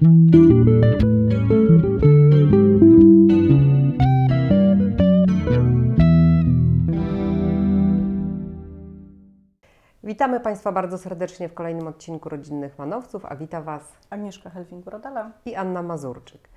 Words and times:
Witamy 0.00 0.12
Państwa 10.40 10.72
bardzo 10.72 10.98
serdecznie 10.98 11.48
w 11.48 11.54
kolejnym 11.54 11.86
odcinku 11.86 12.28
Rodzinnych 12.28 12.78
Manowców, 12.78 13.24
a 13.24 13.36
wita 13.36 13.62
Was 13.62 13.82
Agnieszka 14.10 14.50
Helfing-Brodala. 14.50 15.30
i 15.44 15.54
Anna 15.54 15.82
Mazurczyk. 15.82 16.48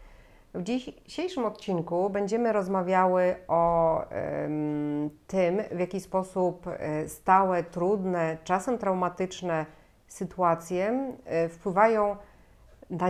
W 0.53 0.63
dzisiejszym 0.63 1.45
odcinku 1.45 2.09
będziemy 2.09 2.53
rozmawiały 2.53 3.35
o 3.47 4.01
em, 4.09 5.09
tym, 5.27 5.61
w 5.71 5.79
jaki 5.79 5.99
sposób 5.99 6.67
e, 6.67 7.09
stałe, 7.09 7.63
trudne, 7.63 8.37
czasem 8.43 8.77
traumatyczne 8.77 9.65
sytuacje 10.07 11.13
e, 11.25 11.49
wpływają 11.49 12.07
na 12.09 12.32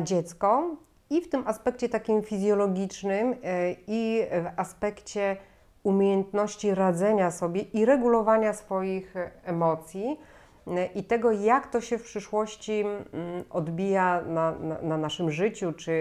dziecko 0.03 0.75
i 1.09 1.21
w 1.21 1.29
tym 1.29 1.47
aspekcie 1.47 1.89
takim 1.89 2.21
fizjologicznym 2.21 3.35
e, 3.43 3.71
i 3.87 4.21
w 4.31 4.59
aspekcie 4.59 5.37
umiejętności 5.83 6.75
radzenia 6.75 7.31
sobie 7.31 7.61
i 7.61 7.85
regulowania 7.85 8.53
swoich 8.53 9.13
emocji 9.43 10.19
e, 10.67 10.85
i 10.85 11.03
tego, 11.03 11.31
jak 11.31 11.67
to 11.67 11.81
się 11.81 11.97
w 11.97 12.03
przyszłości 12.03 12.81
mm, 12.81 13.43
odbija 13.49 14.21
na, 14.21 14.51
na, 14.51 14.81
na 14.81 14.97
naszym 14.97 15.31
życiu, 15.31 15.73
czy 15.73 15.91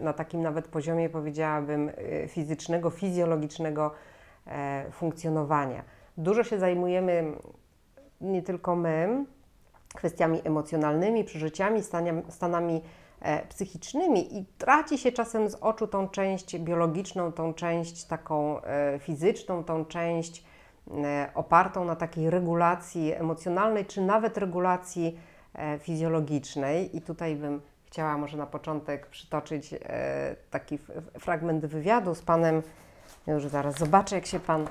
e, 0.00 0.04
na 0.04 0.12
takim 0.12 0.42
nawet 0.42 0.68
poziomie, 0.68 1.08
powiedziałabym, 1.10 1.90
fizycznego, 2.28 2.90
fizjologicznego 2.90 3.90
funkcjonowania. 4.92 5.82
Dużo 6.18 6.44
się 6.44 6.58
zajmujemy, 6.58 7.32
nie 8.20 8.42
tylko 8.42 8.76
my, 8.76 9.24
kwestiami 9.94 10.40
emocjonalnymi, 10.44 11.24
przeżyciami, 11.24 11.80
stanami 12.28 12.82
psychicznymi 13.48 14.38
i 14.38 14.44
traci 14.58 14.98
się 14.98 15.12
czasem 15.12 15.50
z 15.50 15.54
oczu 15.54 15.86
tą 15.86 16.08
część 16.08 16.58
biologiczną, 16.58 17.32
tą 17.32 17.54
część 17.54 18.04
taką 18.04 18.62
e, 18.62 18.98
fizyczną, 18.98 19.64
tą 19.64 19.84
część 19.84 20.44
e, 21.04 21.30
opartą 21.34 21.84
na 21.84 21.96
takiej 21.96 22.30
regulacji 22.30 23.12
emocjonalnej, 23.12 23.86
czy 23.86 24.00
nawet 24.00 24.38
regulacji 24.38 25.18
e, 25.54 25.78
fizjologicznej. 25.78 26.96
I 26.96 27.00
tutaj 27.00 27.36
bym 27.36 27.60
chciała 27.86 28.18
może 28.18 28.36
na 28.36 28.46
początek 28.46 29.06
przytoczyć 29.06 29.72
e, 29.72 29.78
taki 30.50 30.78
fragment 31.18 31.66
wywiadu 31.66 32.14
z 32.14 32.22
panem, 32.22 32.62
już 33.26 33.46
zaraz 33.46 33.78
zobaczę, 33.78 34.16
jak 34.16 34.26
się 34.26 34.40
pan 34.40 34.66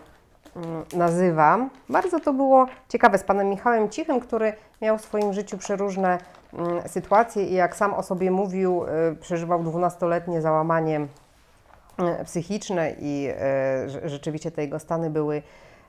mm, 0.55 0.83
nazywa. 0.93 1.69
Bardzo 1.89 2.19
to 2.19 2.33
było 2.33 2.67
ciekawe 2.89 3.17
z 3.17 3.23
panem 3.23 3.49
Michałem 3.49 3.89
Cichym, 3.89 4.19
który 4.19 4.53
miał 4.81 4.97
w 4.97 5.01
swoim 5.01 5.33
życiu 5.33 5.57
przeróżne 5.57 6.17
mm, 6.57 6.87
sytuacje 6.87 7.45
i 7.45 7.53
jak 7.53 7.75
sam 7.75 7.93
o 7.93 8.03
sobie 8.03 8.31
mówił, 8.31 8.83
y, 9.11 9.15
przeżywał 9.15 9.63
12-letnie 9.63 10.41
załamanie 10.41 11.07
y, 12.21 12.25
psychiczne 12.25 12.91
i 12.99 13.29
y, 13.29 13.89
rze- 13.89 14.09
rzeczywiście 14.09 14.51
te 14.51 14.61
jego 14.61 14.79
stany 14.79 15.09
były 15.09 15.41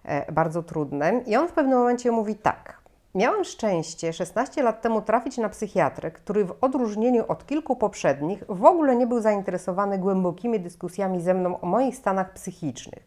e, 0.04 0.32
bardzo 0.32 0.62
trudne. 0.62 1.20
I 1.26 1.36
on 1.36 1.48
w 1.48 1.52
pewnym 1.52 1.78
momencie 1.78 2.10
mówi 2.10 2.34
tak. 2.34 2.86
Miałem 3.14 3.44
szczęście 3.44 4.12
16 4.12 4.62
lat 4.62 4.82
temu 4.82 5.02
trafić 5.02 5.38
na 5.38 5.48
psychiatrę, 5.48 6.10
który 6.10 6.44
w 6.44 6.54
odróżnieniu 6.60 7.24
od 7.28 7.46
kilku 7.46 7.76
poprzednich 7.76 8.44
w 8.48 8.64
ogóle 8.64 8.96
nie 8.96 9.06
był 9.06 9.20
zainteresowany 9.20 9.98
głębokimi 9.98 10.60
dyskusjami 10.60 11.20
ze 11.20 11.34
mną 11.34 11.60
o 11.60 11.66
moich 11.66 11.96
stanach 11.96 12.32
psychicznych. 12.32 13.06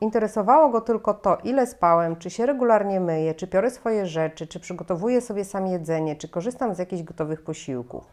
Interesowało 0.00 0.68
go 0.68 0.80
tylko 0.80 1.14
to, 1.14 1.38
ile 1.44 1.66
spałem, 1.66 2.16
czy 2.16 2.30
się 2.30 2.46
regularnie 2.46 3.00
myję, 3.00 3.34
czy 3.34 3.46
biorę 3.46 3.70
swoje 3.70 4.06
rzeczy, 4.06 4.46
czy 4.46 4.60
przygotowuję 4.60 5.20
sobie 5.20 5.44
sam 5.44 5.66
jedzenie, 5.66 6.16
czy 6.16 6.28
korzystam 6.28 6.74
z 6.74 6.78
jakichś 6.78 7.02
gotowych 7.02 7.42
posiłków. 7.42 8.04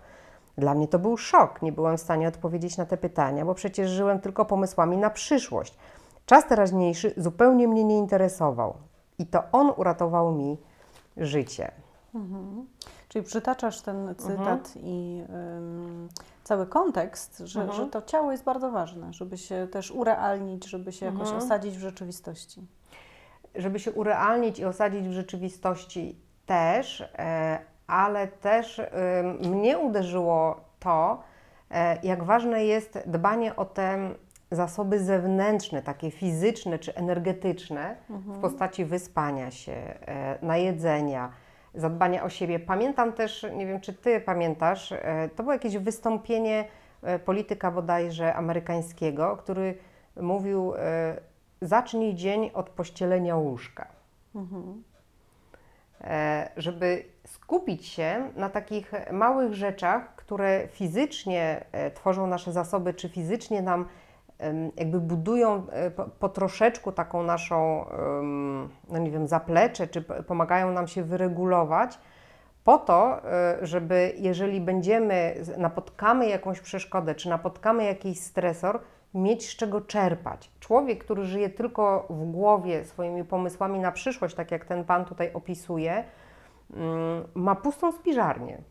Dla 0.58 0.74
mnie 0.74 0.88
to 0.88 1.00
był 1.00 1.18
szok. 1.18 1.62
Nie 1.62 1.72
byłem 1.72 1.98
w 1.98 2.02
stanie 2.02 2.28
odpowiedzieć 2.28 2.78
na 2.78 2.86
te 2.86 2.98
pytania, 2.98 3.46
bo 3.46 3.54
przecież 3.54 3.90
żyłem 3.90 4.20
tylko 4.20 4.46
pomysłami 4.46 4.98
na 4.98 5.10
przyszłość. 5.10 5.78
Czas 6.26 6.48
teraźniejszy 6.48 7.14
zupełnie 7.18 7.68
mnie 7.68 7.84
nie 7.84 7.98
interesował. 7.98 8.74
I 9.20 9.26
to 9.26 9.44
on 9.52 9.72
uratował 9.78 10.32
mi 10.32 10.58
życie. 11.18 11.72
Czyli 13.10 13.26
przytaczasz 13.26 13.82
ten 13.82 14.16
cytat 14.18 14.66
Mhm. 14.76 14.86
i 14.86 15.24
ym, 15.58 16.10
cały 16.44 16.68
kontekst, 16.68 17.38
że, 17.46 17.62
Mhm. 17.62 17.78
że 17.78 17.86
to 17.92 18.02
ciało 18.02 18.32
jest 18.32 18.44
bardzo 18.44 18.72
ważne, 18.72 19.14
żeby 19.14 19.38
się 19.38 19.68
też 19.72 19.92
urealnić, 19.92 20.66
żeby 20.70 20.92
się 20.92 21.06
jakoś 21.06 21.22
Mhm. 21.22 21.38
osadzić 21.38 21.78
w 21.78 21.80
rzeczywistości. 21.82 22.68
żeby 23.56 23.80
się 23.80 23.92
urealnić 23.92 24.60
i 24.60 24.66
osadzić 24.66 25.08
w 25.08 25.12
rzeczywistości 25.12 26.20
też, 26.46 27.02
e, 27.18 27.60
ale 27.88 28.28
też 28.28 28.82
mnie 29.42 29.78
uderzyło 29.80 30.62
to, 30.80 31.24
e, 31.72 31.98
jak 32.04 32.24
ważne 32.24 32.66
jest 32.66 33.00
dbanie 33.06 33.56
o 33.56 33.66
te 33.66 34.10
zasoby 34.52 35.00
zewnętrzne, 35.00 35.82
takie 35.82 36.12
fizyczne 36.12 36.80
czy 36.80 36.96
energetyczne 36.96 37.96
w 38.10 38.42
postaci 38.42 38.86
wyspania 38.86 39.52
się, 39.52 39.72
e, 39.74 40.38
najedzenia, 40.42 41.32
zadbania 41.76 42.24
o 42.24 42.30
siebie. 42.30 42.60
Pamiętam 42.60 43.14
też, 43.14 43.46
nie 43.56 43.68
wiem 43.68 43.82
czy 43.82 43.94
ty 43.94 44.22
pamiętasz, 44.22 44.92
e, 44.92 45.30
to 45.36 45.44
było 45.44 45.54
jakieś 45.54 45.78
wystąpienie 45.78 46.66
e, 47.04 47.20
polityka 47.20 47.72
bodajże 47.72 48.34
amerykańskiego, 48.36 49.38
który 49.38 49.78
mówił, 50.22 50.74
e, 50.76 51.18
zacznij 51.62 52.16
dzień 52.16 52.52
od 52.54 52.70
pościelenia 52.70 53.36
łóżka. 53.36 53.88
E, 56.02 56.50
Żeby 56.58 57.06
skupić 57.26 57.86
się 57.86 58.32
na 58.36 58.50
takich 58.50 58.92
małych 59.12 59.54
rzeczach, 59.54 60.16
które 60.16 60.68
fizycznie 60.68 61.66
tworzą 61.94 62.28
nasze 62.28 62.52
zasoby, 62.52 62.94
czy 62.94 63.10
fizycznie 63.10 63.62
nam 63.62 63.86
jakby 64.76 65.00
budują 65.00 65.68
e, 65.70 65.92
po, 65.92 66.06
po 66.06 66.30
troszeczku 66.30 66.92
taką 66.92 67.24
naszą, 67.24 67.86
no 68.90 68.98
nie 69.00 69.12
wiem, 69.12 69.28
zaplecze, 69.28 69.88
czy 69.88 70.02
pomagają 70.02 70.72
nam 70.72 70.88
się 70.88 71.04
wyregulować, 71.04 72.00
po 72.64 72.78
to, 72.78 73.26
e, 73.32 73.58
żeby 73.62 74.14
jeżeli 74.18 74.62
będziemy, 74.62 75.36
napotkamy 75.58 76.28
jakąś 76.28 76.60
przeszkodę, 76.60 77.16
czy 77.16 77.30
napotkamy 77.30 77.84
jakiś 77.84 78.20
stresor, 78.20 78.80
mieć 79.14 79.50
z 79.50 79.56
czego 79.56 79.82
czerpać. 79.82 80.52
Człowiek, 80.60 81.04
który 81.04 81.26
żyje 81.26 81.50
tylko 81.50 82.08
w 82.10 82.32
głowie 82.32 82.86
swoimi 82.86 83.24
pomysłami 83.24 83.80
na 83.80 83.92
przyszłość, 83.92 84.36
tak 84.36 84.52
jak 84.52 84.66
ten 84.66 84.84
pan 84.84 85.06
tutaj 85.06 85.34
opisuje, 85.34 86.04
mm, 86.74 87.24
ma 87.36 87.56
pustą 87.56 87.92
spiżarnię. 87.92 88.62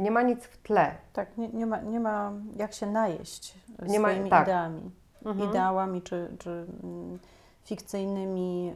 Nie 0.00 0.10
ma 0.10 0.22
nic 0.22 0.44
w 0.44 0.62
tle. 0.62 0.94
Tak, 1.12 1.36
nie, 1.36 1.48
nie, 1.48 1.66
ma, 1.66 1.80
nie 1.80 2.00
ma 2.00 2.32
jak 2.56 2.72
się 2.72 2.86
najeść 2.86 3.54
Nie 3.88 4.00
ma- 4.00 4.08
swoimi 4.08 4.30
tak. 4.30 4.42
ideami. 4.42 4.90
Mhm. 5.24 5.50
Ideałami 5.50 6.02
czy, 6.02 6.36
czy 6.38 6.66
mm, 6.82 7.18
fikcyjnymi 7.64 8.74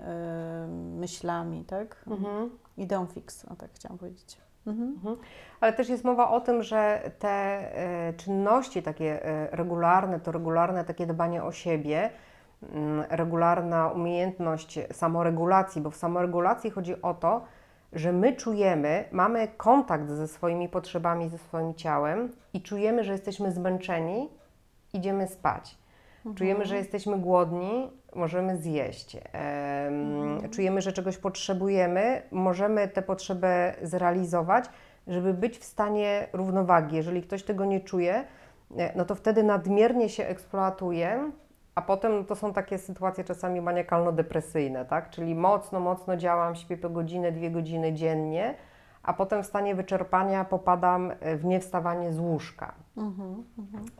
y, 0.64 0.68
myślami, 1.00 1.64
tak? 1.64 2.04
Mhm. 2.06 2.50
Ideą 2.76 3.06
fix, 3.06 3.44
o 3.44 3.56
tak 3.56 3.70
chciałam 3.72 3.98
powiedzieć. 3.98 4.38
Mhm. 4.66 5.16
Ale 5.60 5.72
też 5.72 5.88
jest 5.88 6.04
mowa 6.04 6.30
o 6.30 6.40
tym, 6.40 6.62
że 6.62 7.10
te 7.18 7.28
e, 7.28 8.12
czynności 8.12 8.82
takie 8.82 9.26
e, 9.26 9.48
regularne, 9.56 10.20
to 10.20 10.32
regularne 10.32 10.84
takie 10.84 11.06
dbanie 11.06 11.44
o 11.44 11.52
siebie, 11.52 12.10
mm, 12.62 13.04
regularna 13.10 13.88
umiejętność 13.88 14.78
samoregulacji, 14.92 15.82
bo 15.82 15.90
w 15.90 15.96
samoregulacji 15.96 16.70
chodzi 16.70 17.02
o 17.02 17.14
to, 17.14 17.44
że 17.94 18.12
my 18.12 18.37
czujemy, 18.37 19.05
mamy 19.12 19.49
kontakt 19.56 20.10
ze 20.10 20.28
swoimi 20.28 20.69
potrzebami, 20.69 21.28
ze 21.28 21.38
swoim 21.38 21.75
ciałem 21.75 22.32
i 22.53 22.62
czujemy, 22.62 23.05
że 23.05 23.12
jesteśmy 23.12 23.53
zmęczeni, 23.53 24.28
idziemy 24.93 25.28
spać. 25.28 25.78
Czujemy, 26.34 26.66
że 26.66 26.77
jesteśmy 26.77 27.19
głodni, 27.19 27.91
możemy 28.15 28.56
zjeść. 28.56 29.16
Em, 29.32 30.50
Czujemy, 30.50 30.82
że 30.82 30.93
czegoś 30.93 31.19
potrzebujemy, 31.19 32.22
możemy 32.31 32.88
tę 32.88 33.03
potrzebę 33.03 33.75
zrealizować, 33.82 34.65
żeby 35.06 35.34
być 35.34 35.59
w 35.59 35.65
stanie 35.65 36.26
równowagi. 36.32 36.97
Jeżeli 36.97 37.23
ktoś 37.23 37.43
tego 37.43 37.64
nie 37.64 37.81
czuje, 37.81 38.25
e, 38.76 38.97
no 38.97 39.05
to 39.05 39.14
wtedy 39.14 39.43
nadmiernie 39.43 40.08
się 40.08 40.26
eksploatuje, 40.26 41.31
a 41.75 41.82
potem 41.82 42.19
no 42.19 42.25
to 42.25 42.37
są 42.37 42.53
takie 42.53 42.79
sytuacje 42.79 43.25
czasami 43.25 43.61
maniakalno-depresyjne, 43.61 44.85
tak? 44.85 45.11
Czyli 45.11 45.35
mocno, 45.35 45.81
mocno 45.81 46.17
działam, 46.17 46.55
śpię 46.55 46.76
po 46.76 46.91
godzinę, 46.91 47.32
dwie 47.32 47.50
godziny 47.50 47.93
dziennie, 47.93 48.55
a 49.03 49.12
potem 49.12 49.43
w 49.43 49.47
stanie 49.47 49.75
wyczerpania 49.75 50.44
popadam 50.44 51.12
e, 51.21 51.37
w 51.37 51.44
niewstawanie 51.44 52.12
z 52.12 52.19
łóżka. 52.19 52.75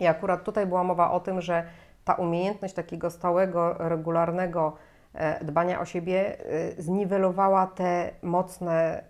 I 0.01 0.07
akurat 0.07 0.45
tutaj 0.45 0.67
była 0.67 0.85
mowa 0.85 1.11
o 1.11 1.21
tym, 1.21 1.41
że 1.41 1.65
ta 2.05 2.15
umiejętność 2.15 2.75
takiego 2.75 3.11
stałego, 3.11 3.75
regularnego 3.79 4.77
e, 5.15 5.45
dbania 5.45 5.81
o 5.81 5.85
siebie 5.85 6.39
e, 6.39 6.83
zniwelowała 6.83 7.67
te 7.67 8.11
mocne 8.23 9.05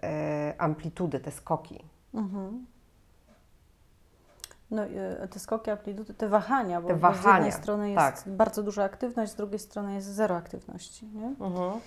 amplitudy, 0.58 1.20
te 1.20 1.30
skoki. 1.30 1.84
No, 4.74 4.82
y, 5.24 5.28
te 5.30 5.38
skoki 5.38 5.70
amplitudy, 5.70 6.14
te 6.14 6.28
wahania, 6.28 6.80
bo 6.80 6.88
Te 6.88 6.94
bo 6.94 6.98
z 6.98 7.02
wahania, 7.02 7.34
jednej 7.46 7.52
strony 7.62 7.90
jest 7.90 8.24
tak. 8.24 8.34
bardzo 8.36 8.62
duża 8.62 8.84
aktywność, 8.84 9.32
z 9.32 9.34
drugiej 9.34 9.58
strony 9.58 9.94
jest 9.94 10.06
zero 10.06 10.36
aktywności. 10.36 11.06
Nie? 11.06 11.26
Mhm. 11.46 11.80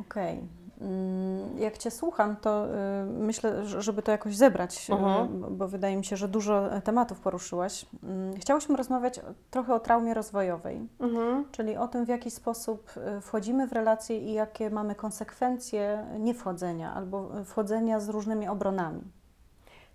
Okej. 0.00 0.42
Mm, 0.80 1.58
Jak 1.58 1.78
Cię 1.78 1.90
słucham, 1.90 2.36
to 2.36 2.66
y, 2.66 3.06
myślę, 3.06 3.66
że- 3.66 3.82
żeby 3.82 4.02
to 4.02 4.10
jakoś 4.10 4.36
zebrać, 4.36 4.90
y, 4.90 4.92
Mhm. 4.92 5.56
bo- 5.56 5.68
wydaje 5.68 5.96
mi 5.96 6.04
się, 6.04 6.16
że 6.16 6.28
dużo 6.28 6.72
e, 6.74 6.82
tematów 6.82 7.20
poruszyłaś. 7.20 7.86
Mm, 8.02 8.36
Chciałyśmy 8.36 8.76
rozmawiać 8.76 9.20
trochę 9.50 9.74
o 9.74 9.80
traumie 9.80 10.14
rozwojowej, 10.14 10.88
Mhm. 11.00 11.44
czyli 11.52 11.76
o 11.76 11.88
tym, 11.88 12.04
w 12.04 12.08
jaki 12.08 12.30
sposób 12.30 12.90
y, 13.16 13.20
wchodzimy 13.20 13.66
w 13.66 13.72
relacje 13.72 14.18
i 14.18 14.32
jakie 14.32 14.70
mamy 14.70 14.94
konsekwencje 14.94 16.06
niewchodzenia 16.18 16.94
albo 16.94 17.28
wchodzenia 17.44 18.00
z 18.00 18.08
różnymi 18.08 18.48
obronami. 18.48 19.02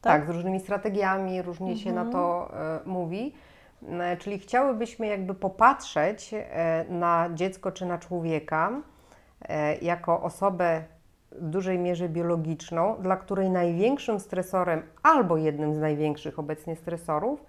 Tak, 0.02 0.26
z 0.26 0.30
różnymi 0.30 0.60
strategiami, 0.60 1.42
różnie 1.42 1.78
się 1.78 1.92
na 1.92 2.02
Mhm. 2.02 2.12
to 2.12 2.52
e, 2.54 2.80
mówi. 2.86 3.34
E, 3.90 4.18
Czyli 4.18 4.40
chciałybyśmy 4.40 5.08
jakby 5.08 5.34
popatrzeć 5.34 6.34
e, 6.34 6.86
na 6.90 7.30
dziecko 7.34 7.72
czy 7.72 7.86
na 7.86 7.98
człowieka 7.98 8.72
jako 9.82 10.22
osobę 10.22 10.84
w 11.32 11.50
dużej 11.50 11.80
mierze 11.80 12.10
biologiczną, 12.10 12.96
dla 13.00 13.18
której 13.18 13.50
największym 13.50 14.20
stresorem 14.20 14.84
albo 15.04 15.38
jednym 15.38 15.76
z 15.76 15.80
największych 15.80 16.40
obecnie 16.40 16.76
stresorów 16.76 17.46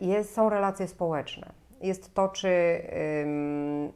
jest, 0.00 0.34
są 0.34 0.50
relacje 0.50 0.88
społeczne. 0.88 1.46
Jest 1.80 2.14
to, 2.14 2.28
czy 2.28 2.82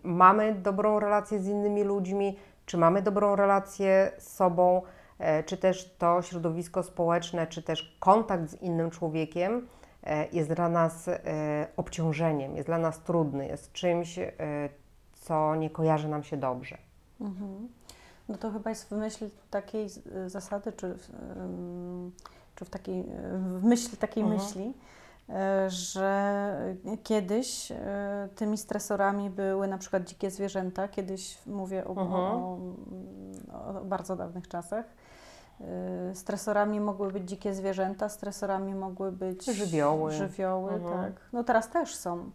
mamy 0.03 0.55
dobrą 0.55 1.00
relację 1.00 1.38
z 1.38 1.49
innymi 1.49 1.85
ludźmi, 1.85 2.38
czy 2.67 2.79
mamy 2.79 3.03
dobrą 3.03 3.37
relację 3.37 4.12
z 4.19 4.29
sobą, 4.37 4.82
czy 5.47 5.57
też 5.57 5.95
to 5.99 6.23
środowisko 6.23 6.83
społeczne, 6.83 7.47
czy 7.47 7.63
też 7.63 7.97
kontakt 8.01 8.51
z 8.51 8.63
innym 8.63 8.91
człowiekiem 8.91 9.69
e, 10.05 10.29
jest 10.33 10.53
dla 10.53 10.69
nas 10.69 11.09
e, 11.09 11.21
obciążeniem, 11.77 12.57
jest 12.57 12.69
dla 12.69 12.79
nas 12.79 13.01
trudny, 13.01 13.47
jest 13.47 13.73
czymś, 13.73 14.19
e, 14.19 14.33
co 15.15 15.55
nie 15.57 15.71
kojarzy 15.71 16.09
nam 16.09 16.23
się 16.23 16.37
dobrze. 16.37 16.79
Mhm. 17.21 17.69
No 18.29 18.39
to 18.39 18.51
chyba 18.51 18.71
jest 18.71 18.89
w 18.89 18.93
myśl 18.93 19.31
takiej 19.51 19.87
y, 20.27 20.31
zasady, 20.31 20.73
czy, 20.73 20.99
czy 22.55 22.65
w, 22.65 22.71
takiej, 22.71 23.01
y, 23.01 23.05
w 23.59 23.65
myśl 23.65 23.97
takiej 23.97 24.23
Mhm. 24.23 24.41
myśli, 24.41 24.75
że 25.69 26.75
kiedyś 27.03 27.73
tymi 28.37 28.59
stresorami 28.59 29.31
były 29.31 29.69
na 29.69 29.79
przykład 29.79 30.05
dzikie 30.05 30.31
zwierzęta. 30.31 30.89
Kiedyś 30.89 31.39
mówię 31.47 31.85
o, 31.85 31.91
Mhm. 31.91 32.13
o, 32.13 32.59
o, 33.53 33.81
o 33.81 33.85
bardzo 33.85 34.17
dawnych 34.17 34.49
czasach. 34.49 34.85
Y, 35.60 36.14
Stresorami 36.14 36.81
mogły 36.81 37.12
być 37.12 37.28
dzikie 37.28 37.54
zwierzęta, 37.54 38.08
stresorami 38.08 38.75
mogły 38.75 39.12
być 39.12 39.44
Żywioły. 39.44 40.12
żywioły 40.12 40.72
Mhm. 40.72 41.00
tak. 41.12 41.12
No 41.32 41.44
teraz 41.44 41.69
też 41.70 41.94
są, 41.94 42.31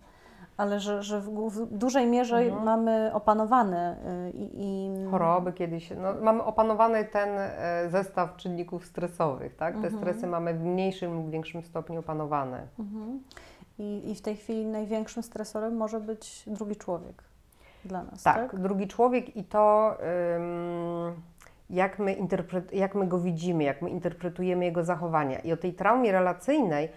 ale 0.57 0.79
że, 0.79 1.03
że 1.03 1.21
w, 1.21 1.29
w 1.49 1.77
dużej 1.77 2.07
mierze 2.07 2.37
Mhm. 2.37 2.63
mamy 2.63 3.11
opanowane 3.13 3.97
y, 4.27 4.31
i, 4.31 4.49
i 4.55 4.89
Choroby 5.11 5.53
kiedyś, 5.53 5.89
no, 6.01 6.13
mamy 6.21 6.43
opanowany 6.43 7.05
ten 7.05 7.29
e, 7.37 7.89
zestaw 7.89 8.35
czynników 8.35 8.85
stresowych, 8.85 9.55
tak? 9.55 9.73
Te 9.73 9.77
Mhm. 9.87 9.97
stresy 9.97 10.27
mamy 10.27 10.53
w 10.53 10.63
mniejszym 10.63 11.13
lub 11.15 11.29
większym 11.29 11.63
stopniu 11.63 11.99
opanowane. 11.99 12.67
Mhm. 12.79 13.23
I, 13.79 14.11
I 14.11 14.15
w 14.15 14.21
tej 14.21 14.35
chwili 14.35 14.65
największym 14.65 15.23
stresorem 15.23 15.77
może 15.77 15.99
być 15.99 16.43
drugi 16.47 16.75
człowiek 16.75 17.23
dla 17.85 18.03
nas, 18.03 18.23
tak? 18.23 18.51
Tak, 18.51 18.59
drugi 18.61 18.87
człowiek 18.87 19.35
i 19.37 19.43
to, 19.43 19.95
ym, 20.35 21.13
jak, 21.69 21.99
my 21.99 22.17
jak 22.73 22.95
my 22.95 23.07
go 23.07 23.19
widzimy, 23.19 23.63
jak 23.63 23.81
my 23.81 23.89
interpretujemy 23.89 24.65
jego 24.65 24.83
zachowania. 24.83 25.39
I 25.39 25.53
o 25.53 25.57
tej 25.57 25.73
traumie 25.73 26.11
relacyjnej 26.11 26.89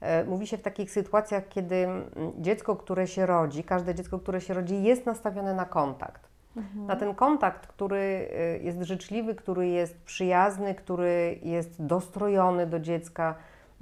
e, 0.00 0.24
mówi 0.24 0.46
się 0.46 0.56
w 0.56 0.62
takich 0.62 0.90
sytuacjach, 0.90 1.48
kiedy 1.48 1.74
mm, 1.76 2.10
dziecko, 2.38 2.76
które 2.76 3.06
się 3.06 3.26
rodzi, 3.26 3.64
każde 3.64 3.94
dziecko, 3.94 4.18
które 4.18 4.40
się 4.40 4.54
rodzi, 4.54 4.82
jest 4.82 5.06
nastawione 5.06 5.54
na 5.54 5.64
kontakt. 5.64 6.28
Mhm. 6.56 6.86
Na 6.86 6.96
ten 6.96 7.14
kontakt, 7.14 7.66
który 7.66 8.28
y, 8.58 8.60
jest 8.62 8.82
życzliwy, 8.82 9.34
który 9.34 9.68
jest 9.68 9.96
przyjazny, 9.96 10.74
który 10.74 11.38
jest 11.42 11.86
dostrojony 11.86 12.66
do 12.66 12.80
dziecka, 12.80 13.34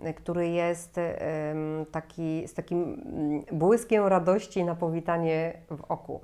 y, 0.07 0.15
który 0.15 0.49
jest 0.49 0.99
em, 0.99 1.87
taki, 1.93 2.49
z 2.49 2.55
takim 2.55 2.83
mm, 2.83 3.59
błyskiem 3.59 4.07
radości 4.07 4.65
na 4.65 4.75
powitanie 4.75 5.53
w 5.71 5.85
oku. 5.89 6.21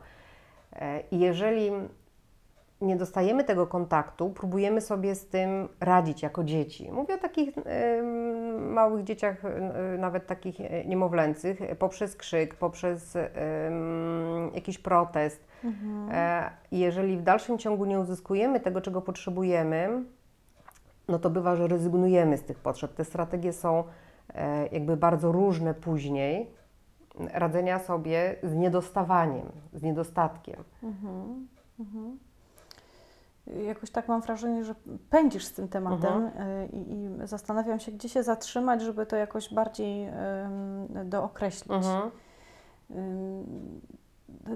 E, 0.72 1.00
I 1.10 1.18
jeżeli 1.18 1.70
nie 2.82 2.96
dostajemy 2.96 3.44
tego 3.44 3.66
kontaktu, 3.66 4.30
próbujemy 4.30 4.80
sobie 4.80 5.14
z 5.14 5.26
tym 5.26 5.68
radzić 5.80 6.22
jako 6.22 6.44
dzieci. 6.44 6.92
Mówię 6.92 7.14
o 7.14 7.18
takich 7.18 7.54
małych 8.58 9.04
dzieciach, 9.04 9.44
e, 9.44 9.98
nawet 9.98 10.26
takich 10.26 10.60
e, 10.60 10.84
niemowlęcych, 10.84 11.62
e, 11.62 11.76
poprzez 11.76 12.16
krzyk, 12.16 12.54
poprzez 12.54 13.18
jakiś 14.54 14.78
protest. 14.78 15.46
Mhm. 15.64 16.08
E, 16.12 16.50
jeżeli 16.72 17.16
w 17.16 17.22
dalszym 17.22 17.58
ciągu 17.58 17.84
nie 17.84 18.00
uzyskujemy 18.00 18.60
tego, 18.60 18.80
czego 18.80 19.02
potrzebujemy, 19.02 20.04
no 21.08 21.18
to 21.18 21.30
bywa, 21.30 21.56
że 21.56 21.68
rezygnujemy 21.68 22.38
z 22.38 22.42
tych 22.42 22.58
potrzeb. 22.58 22.94
Te 22.94 23.04
strategie 23.04 23.52
są 23.52 23.84
e, 24.34 24.66
jakby 24.66 24.96
bardzo 24.96 25.32
różne 25.32 25.74
później 25.74 26.50
radzenia 27.32 27.78
sobie 27.78 28.36
z 28.42 28.54
niedostawaniem, 28.54 29.46
z 29.72 29.82
niedostatkiem. 29.82 30.64
Mhm. 30.82 31.48
Mhm. 31.80 32.18
Jakoś 33.46 33.90
tak 33.90 34.08
mam 34.08 34.20
wrażenie, 34.20 34.64
że 34.64 34.74
pędzisz 35.10 35.44
z 35.44 35.52
tym 35.52 35.68
tematem 35.68 36.12
Mhm. 36.26 36.48
y, 36.48 36.66
i, 36.72 36.92
i 36.92 37.08
zastanawiam 37.26 37.80
się, 37.80 37.92
gdzie 37.92 38.08
się 38.08 38.22
zatrzymać, 38.22 38.82
żeby 38.82 39.06
to 39.06 39.16
jakoś 39.16 39.54
bardziej 39.54 40.08
ym, 40.08 41.10
dookreślić. 41.10 41.72
Mhm. 41.72 42.10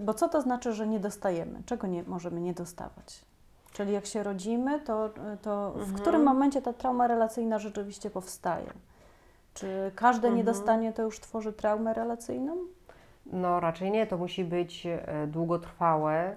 Bo 0.01 0.15
co 0.15 0.29
to 0.29 0.41
znaczy, 0.43 0.73
że 0.73 0.87
nie 0.87 1.01
dostajemy? 1.01 1.63
Czego 1.67 1.87
nie 1.87 2.03
możemy 2.03 2.41
nie 2.41 2.55
dostawać? 2.55 3.25
Czyli 3.73 3.93
jak 3.93 4.07
się 4.07 4.23
rodzimy, 4.23 4.81
to, 4.81 5.11
to 5.43 5.73
w 5.73 5.77
Mhm. 5.79 5.99
którym 5.99 6.23
momencie 6.23 6.63
ta 6.63 6.73
trauma 6.73 7.07
relacyjna 7.07 7.59
rzeczywiście 7.59 8.11
powstaje? 8.11 8.67
Czy 9.55 9.93
każde 9.95 10.29
Mhm. 10.29 10.37
niedostanie 10.37 10.93
to 10.93 11.03
już 11.03 11.21
tworzy 11.21 11.53
traumę 11.53 11.95
relacyjną? 11.95 12.57
No 13.27 13.61
raczej 13.61 13.91
nie, 13.91 14.07
to 14.07 14.17
musi 14.19 14.45
być 14.45 14.87
e, 14.87 15.27
długotrwałe, 15.27 16.13
e, 16.15 16.37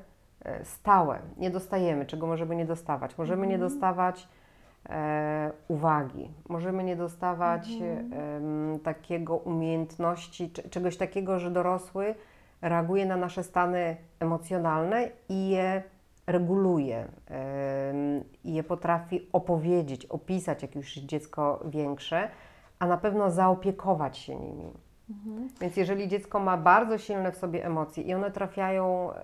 stałe. 0.63 1.19
Nie 1.37 1.51
dostajemy, 1.51 2.05
czego 2.05 2.27
możemy 2.27 2.55
nie 2.55 2.65
dostawać. 2.65 3.17
Możemy 3.17 3.47
nie 3.47 3.55
Mhm. 3.55 3.71
dostawać 3.71 4.27
e, 4.89 5.51
uwagi, 5.67 6.29
możemy 6.49 6.83
nie 6.83 6.95
dostawać 6.95 7.69
em, 7.69 8.79
takiego 8.83 9.35
umiejętności, 9.37 10.51
czegoś 10.51 10.97
takiego, 10.97 11.39
że 11.39 11.51
dorosły 11.51 12.15
reaguje 12.61 13.05
na 13.05 13.17
nasze 13.17 13.43
stany 13.43 13.97
emocjonalne 14.19 15.09
i 15.29 15.49
je 15.49 15.83
reguluje, 16.27 17.07
i 18.43 18.53
je 18.53 18.63
potrafi 18.63 19.27
opowiedzieć, 19.33 20.05
opisać, 20.05 20.61
jak 20.61 20.75
już 20.75 20.95
jest 20.95 21.07
dziecko 21.07 21.63
większe, 21.65 22.29
a 22.79 22.87
na 22.87 22.97
pewno 22.97 23.31
zaopiekować 23.31 24.17
się 24.17 24.35
nimi. 24.35 24.73
Mhm. 25.09 25.49
Więc 25.61 25.77
jeżeli 25.77 26.07
dziecko 26.07 26.39
ma 26.39 26.57
bardzo 26.57 26.97
silne 26.97 27.31
w 27.31 27.37
sobie 27.37 27.65
emocje 27.65 28.03
i 28.03 28.13
one 28.13 28.31
trafiają 28.31 29.11
e, 29.11 29.15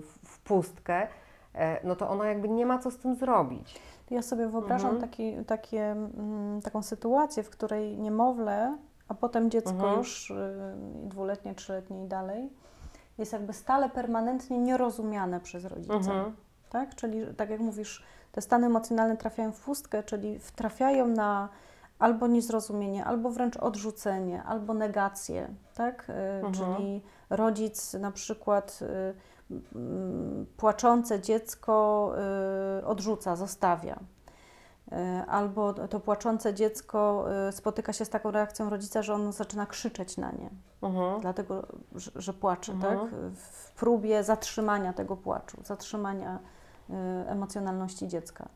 w 0.00 0.18
pustkę, 0.44 1.08
e, 1.54 1.86
no 1.86 1.96
to 1.96 2.08
ono 2.08 2.24
jakby 2.24 2.48
nie 2.48 2.66
ma 2.66 2.78
co 2.78 2.90
z 2.90 2.98
tym 2.98 3.14
zrobić. 3.14 3.80
Ja 4.10 4.22
sobie 4.22 4.48
wyobrażam 4.48 4.90
Mhm. 4.90 5.10
taki, 5.10 5.36
takie, 5.46 5.90
mm, 5.92 6.62
taką 6.62 6.82
sytuację, 6.82 7.42
w 7.42 7.50
której 7.50 7.98
niemowlę, 7.98 8.76
a 9.08 9.14
potem 9.14 9.50
dziecko 9.50 9.70
Mhm. 9.72 9.98
już 9.98 10.30
y, 10.30 10.74
dwuletnie, 11.04 11.54
trzyletnie 11.54 12.04
i 12.04 12.06
dalej, 12.08 12.50
jest 13.18 13.32
jakby 13.32 13.52
stale, 13.52 13.88
permanentnie 13.90 14.58
nierozumiane 14.58 15.40
przez 15.40 15.64
rodzica. 15.64 15.94
Mhm. 15.94 16.34
Tak? 16.70 16.94
Czyli, 16.94 17.26
tak 17.36 17.50
jak 17.50 17.60
mówisz, 17.60 18.04
te 18.32 18.40
stany 18.40 18.66
emocjonalne 18.66 19.16
trafiają 19.16 19.52
w 19.52 19.60
pustkę, 19.60 20.02
czyli 20.02 20.40
trafiają 20.56 21.06
na 21.06 21.48
albo 21.98 22.26
niezrozumienie, 22.26 23.04
albo 23.04 23.30
wręcz 23.30 23.56
odrzucenie, 23.56 24.42
albo 24.42 24.74
negację, 24.74 25.48
tak? 25.74 26.06
Y, 26.10 26.12
Mhm. 26.46 26.52
Czyli 26.54 27.02
rodzic 27.30 27.94
na 27.94 28.10
przykład 28.10 28.78
y, 28.82 29.14
płaczące 30.56 31.20
dziecko 31.20 32.12
y, 32.80 32.86
odrzuca, 32.86 33.36
zostawia. 33.36 33.98
Y, 34.92 34.96
Albo 35.28 35.72
to 35.72 36.00
płaczące 36.00 36.54
dziecko 36.54 37.26
y, 37.48 37.52
spotyka 37.52 37.92
się 37.92 38.04
z 38.04 38.08
taką 38.10 38.30
reakcją 38.30 38.70
rodzica, 38.70 39.02
że 39.02 39.14
on 39.14 39.32
zaczyna 39.32 39.66
krzyczeć 39.66 40.16
na 40.16 40.30
nie 40.32 40.50
Mhm. 40.82 41.20
dlatego, 41.20 41.66
że, 41.94 42.10
że 42.14 42.32
płacze, 42.32 42.72
Mhm. 42.72 42.98
tak? 42.98 43.10
W 43.34 43.72
próbie 43.74 44.24
zatrzymania 44.24 44.92
tego 44.92 45.16
płaczu, 45.16 45.56
zatrzymania 45.64 46.38
y, 46.90 46.92
emocjonalności 47.28 48.08
dziecka. 48.08 48.48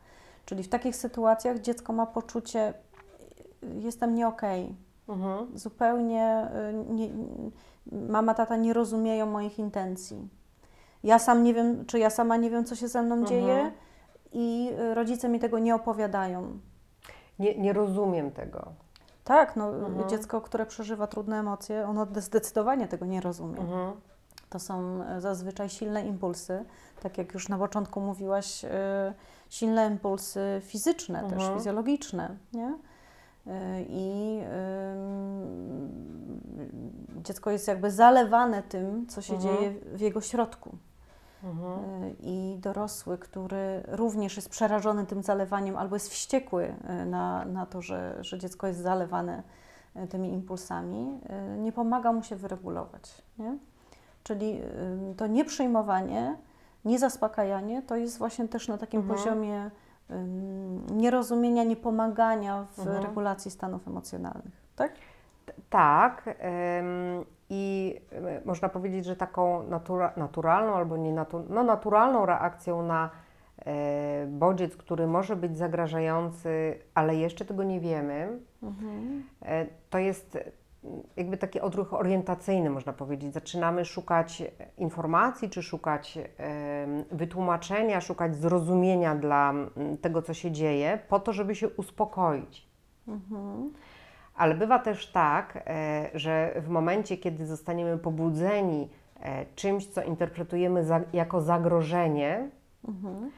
Czyli 0.45 0.63
w 0.63 0.69
takich 0.69 0.97
sytuacjach 0.97 1.59
dziecko 1.59 1.93
ma 1.93 2.07
poczucie, 2.07 2.75
y, 3.63 3.67
jestem 3.81 4.15
nie 4.15 4.29
okej, 4.29 4.77
Mhm. 5.09 5.59
zupełnie 5.59 6.49
y, 6.89 6.93
nie, 6.95 7.09
mama, 8.09 8.35
tata 8.35 8.57
nie 8.57 8.73
rozumieją 8.73 9.27
moich 9.27 9.59
intencji. 9.59 10.29
Ja 11.05 11.19
sam 11.19 11.43
nie 11.43 11.55
wiem, 11.55 11.87
czy 11.87 11.99
ja 11.99 12.11
sama 12.11 12.37
nie 12.37 12.51
wiem, 12.51 12.65
co 12.65 12.75
się 12.77 12.89
ze 12.89 13.03
mną 13.03 13.15
Mhm. 13.15 13.27
dzieje 13.29 13.73
i 14.33 14.71
y, 14.81 14.95
rodzice 14.95 15.29
mi 15.29 15.39
tego 15.41 15.59
nie 15.59 15.75
opowiadają. 15.75 16.59
Nie, 17.39 17.59
nie 17.59 17.73
rozumiem 17.73 18.31
tego. 18.31 18.73
Tak, 19.25 19.57
no, 19.57 19.69
Mhm. 19.69 20.09
dziecko, 20.09 20.41
które 20.41 20.67
przeżywa 20.67 21.07
trudne 21.07 21.39
emocje, 21.39 21.87
ono 21.89 22.07
zdecydowanie 22.17 22.89
tego 22.89 23.07
nie 23.07 23.21
rozumie. 23.21 23.59
Mhm. 23.61 23.93
To 24.51 24.59
są 24.59 25.03
e, 25.03 25.21
zazwyczaj 25.21 25.69
silne 25.69 26.07
impulsy, 26.07 26.65
tak 27.03 27.19
jak 27.19 27.35
już 27.35 27.49
na 27.49 27.59
początku 27.59 28.01
mówiłaś, 28.01 28.65
e, 28.65 29.15
silne 29.51 29.87
impulsy 29.87 30.61
fizyczne, 30.65 31.23
też 31.23 31.33
Mhm. 31.33 31.55
fizjologiczne, 31.55 32.37
nie? 32.53 32.79
I 33.89 34.41
ym, 34.43 36.31
dziecko 37.25 37.51
jest 37.51 37.69
jakby 37.69 37.91
zalewane 37.91 38.63
tym, 38.63 39.07
co 39.07 39.23
się 39.23 39.35
Mhm. 39.35 39.57
dzieje 39.57 39.75
w 39.95 40.01
jego 40.01 40.21
środku. 40.21 40.77
Mhm. 41.45 42.03
Y, 42.05 42.17
i 42.21 42.59
dorosły, 42.61 43.19
który 43.19 43.83
również 43.89 44.37
jest 44.37 44.49
przerażony 44.49 45.07
tym 45.07 45.23
zalewaniem 45.23 45.77
albo 45.77 45.97
jest 45.97 46.09
wściekły 46.09 46.75
y, 47.03 47.07
na, 47.07 47.45
na 47.45 47.67
to, 47.67 47.83
że, 47.83 48.17
że 48.21 48.39
dziecko 48.39 48.67
jest 48.67 48.81
zalewane 48.81 49.43
y, 49.97 50.07
tymi 50.07 50.33
impulsami, 50.33 51.21
nie 51.59 51.73
pomaga 51.73 52.13
mu 52.13 52.23
się 52.23 52.37
wyregulować. 52.37 53.23
Nie? 53.39 53.59
Czyli 54.23 54.61
to 55.17 55.27
nieprzyjmowanie, 55.27 56.37
niezaspokajanie 56.85 57.83
to 57.83 57.97
jest 57.97 58.19
właśnie 58.19 58.49
też 58.49 58.69
na 58.69 58.79
takim 58.79 59.01
Mhm. 59.01 59.19
poziomie 59.19 59.71
nierozumienia, 60.91 61.65
niepomagania 61.65 62.67
w 62.73 62.79
Mhm. 62.79 63.03
regulacji 63.03 63.51
stanów 63.51 63.89
emocjonalnych. 63.89 64.65
Tak? 64.77 64.93
Tak. 65.71 66.37
I 67.51 68.01
można 68.45 68.69
powiedzieć, 68.69 69.05
że 69.05 69.17
taką 69.17 69.63
natura, 69.63 70.13
naturalną 70.17 70.75
albo 70.75 70.97
nie 70.97 71.13
natu, 71.13 71.45
no 71.49 71.63
naturalną 71.63 72.27
reakcją 72.27 72.83
na 72.83 73.11
e, 73.59 74.27
bodziec, 74.27 74.77
który 74.77 75.07
może 75.07 75.37
być 75.37 75.57
zagrażający, 75.59 76.79
ale 76.95 77.17
jeszcze 77.17 77.45
tego 77.45 77.65
nie 77.65 77.81
wiemy, 77.81 78.39
e, 79.43 79.67
to 79.91 79.99
jest 79.99 80.39
jakby 81.17 81.37
taki 81.37 81.61
odruch 81.61 81.95
orientacyjny, 81.95 82.71
można 82.71 82.93
powiedzieć. 82.93 83.35
Zaczynamy 83.35 83.85
szukać 83.85 84.43
informacji, 84.79 85.51
czy 85.51 85.63
szukać 85.63 86.19
wytłumaczenia, 87.13 88.01
szukać 88.01 88.37
zrozumienia 88.37 89.15
dla 89.15 89.55
tego, 90.01 90.23
co 90.23 90.35
się 90.35 90.51
dzieje, 90.51 90.99
po 91.09 91.21
to, 91.21 91.33
żeby 91.33 91.55
się 91.55 91.69
uspokoić. 91.69 92.69
Mhm. 93.09 93.73
Ale 94.37 94.55
bywa 94.55 94.79
też 94.79 95.13
tak, 95.13 95.63
e, 95.67 96.11
że 96.15 96.55
w 96.57 96.69
momencie, 96.69 97.17
kiedy 97.17 97.47
zostaniemy 97.47 97.99
pobudzeni 97.99 98.89
e, 99.21 99.47
czymś, 99.55 99.87
co 99.87 100.03
interpretujemy 100.03 100.85
za, 100.85 101.01
jako 101.13 101.41
zagrożenie, 101.41 102.49
Mhm. 102.89 103.31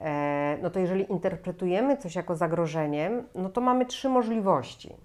e, 0.00 0.58
no 0.62 0.70
to 0.70 0.80
jeżeli 0.80 1.12
interpretujemy 1.12 1.96
coś 1.96 2.16
jako 2.16 2.34
zagrożenie, 2.34 3.10
no 3.34 3.48
to 3.48 3.60
mamy 3.60 3.86
trzy 3.86 4.08
możliwości 4.08 4.96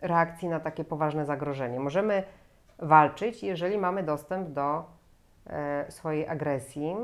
reakcji 0.00 0.48
na 0.48 0.60
takie 0.60 0.84
poważne 0.84 1.24
zagrożenie. 1.26 1.80
Możemy 1.80 2.22
walczyć, 2.78 3.42
jeżeli 3.42 3.78
mamy 3.78 4.02
dostęp 4.02 4.48
do 4.48 4.84
swojej 5.88 6.28
agresji 6.28 6.96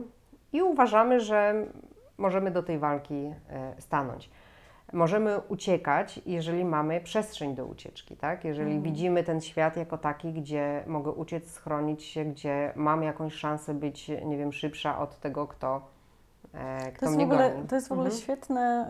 i 0.52 0.62
uważamy, 0.62 1.20
że 1.20 1.66
możemy 2.18 2.50
do 2.50 2.62
tej 2.62 2.78
walki 2.78 3.34
stanąć. 3.78 4.30
Możemy 4.92 5.40
uciekać, 5.48 6.20
jeżeli 6.26 6.64
mamy 6.64 7.00
przestrzeń 7.00 7.54
do 7.54 7.66
ucieczki, 7.66 8.16
tak? 8.16 8.44
Jeżeli 8.44 8.66
Mhm. 8.72 8.82
widzimy 8.82 9.24
ten 9.24 9.40
świat 9.40 9.76
jako 9.76 9.98
taki, 9.98 10.32
gdzie 10.32 10.84
mogę 10.86 11.10
uciec, 11.10 11.50
schronić 11.50 12.02
się, 12.04 12.24
gdzie 12.24 12.72
mam 12.76 13.02
jakąś 13.02 13.34
szansę 13.34 13.74
być, 13.74 14.08
nie 14.24 14.38
wiem, 14.38 14.52
szybsza 14.52 14.98
od 14.98 15.20
tego, 15.20 15.46
kto, 15.46 15.80
e, 16.54 16.92
kto 16.92 17.06
To 17.06 17.12
mnie 17.12 17.24
ogóle, 17.24 17.50
goni. 17.50 17.68
to 17.68 17.74
jest 17.74 17.88
w 17.88 17.92
ogóle 17.92 18.06
Mhm. 18.06 18.22
świetne, 18.22 18.86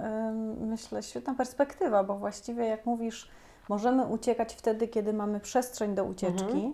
myślę, 0.61 1.03
świetna 1.03 1.35
perspektywa, 1.35 2.05
bo 2.05 2.15
właściwie 2.17 2.65
jak 2.67 2.87
mówisz, 2.87 3.31
możemy 3.69 4.07
uciekać 4.07 4.55
wtedy, 4.55 4.89
kiedy 4.89 5.13
mamy 5.13 5.41
przestrzeń 5.41 5.95
do 5.95 6.05
ucieczki, 6.05 6.43
Mhm. 6.43 6.73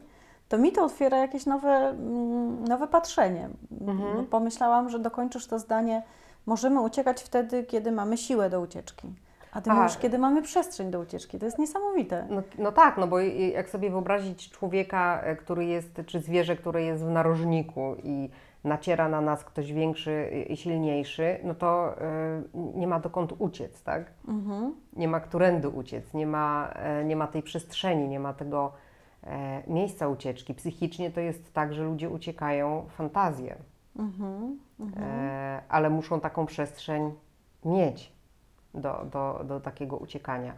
to 0.49 0.59
mi 0.59 0.73
to 0.73 0.85
otwiera 0.85 1.19
jakieś 1.19 1.47
nowe, 1.47 1.69
mm, 1.89 2.65
nowe 2.65 2.87
patrzenie. 2.87 3.49
Mhm. 3.81 4.27
Pomyślałam, 4.27 4.89
że 4.91 4.99
dokończysz 4.99 5.47
to 5.47 5.59
zdanie, 5.59 6.03
możemy 6.47 6.81
uciekać 6.81 7.23
wtedy, 7.23 7.65
kiedy 7.65 7.93
mamy 7.93 8.17
siłę 8.17 8.51
do 8.51 8.61
ucieczki. 8.61 9.09
A 9.57 9.61
ty 9.61 9.71
A. 9.71 9.75
mówisz, 9.75 9.99
kiedy 9.99 10.19
mamy 10.19 10.43
przestrzeń 10.43 10.91
do 10.91 11.01
ucieczki. 11.01 11.39
To 11.39 11.45
jest 11.45 11.59
niesamowite. 11.59 12.27
No, 12.31 12.43
no 12.59 12.73
tak, 12.73 12.97
no 12.99 13.07
bo 13.07 13.21
jak 13.21 13.69
sobie 13.69 13.91
wyobrazić 13.91 14.51
człowieka, 14.51 15.21
e, 15.23 15.37
który 15.37 15.65
jest, 15.65 16.01
czy 16.07 16.21
zwierzę, 16.21 16.57
które 16.57 16.83
jest 16.83 17.05
w 17.05 17.11
narożniku 17.11 17.97
i 18.05 18.31
naciera 18.65 19.09
na 19.09 19.21
nas 19.21 19.45
ktoś 19.45 19.73
większy 19.73 20.45
i 20.49 20.57
silniejszy, 20.57 21.39
no 21.45 21.55
to 21.55 22.01
e, 22.01 22.43
nie 22.55 22.87
ma 22.87 23.01
dokąd 23.01 23.33
uciec, 23.39 23.83
tak? 23.83 24.05
Mhm. 24.29 24.75
Nie 24.93 25.09
ma 25.09 25.21
którędy 25.21 25.69
uciec, 25.69 26.15
nie 26.15 26.27
ma, 26.27 26.71
e, 26.75 27.05
nie 27.05 27.17
ma 27.17 27.27
tej 27.27 27.43
przestrzeni, 27.43 28.09
nie 28.09 28.21
ma 28.21 28.33
tego 28.33 28.73
miejsca 29.67 30.09
ucieczki. 30.09 30.55
Psychicznie 30.55 31.11
to 31.11 31.21
jest 31.21 31.53
tak, 31.53 31.75
że 31.75 31.85
ludzie 31.85 32.11
uciekają 32.11 32.87
fantazję, 32.97 33.57
Mhm. 33.99 34.59
Mhm. 34.81 35.05
e, 35.05 35.63
ale 35.69 35.91
muszą 35.91 36.21
taką 36.21 36.47
przestrzeń 36.47 37.13
mieć 37.65 38.13
do, 38.75 39.05
do, 39.13 39.41
do 39.45 39.61
takiego 39.61 39.97
uciekania. 39.97 40.53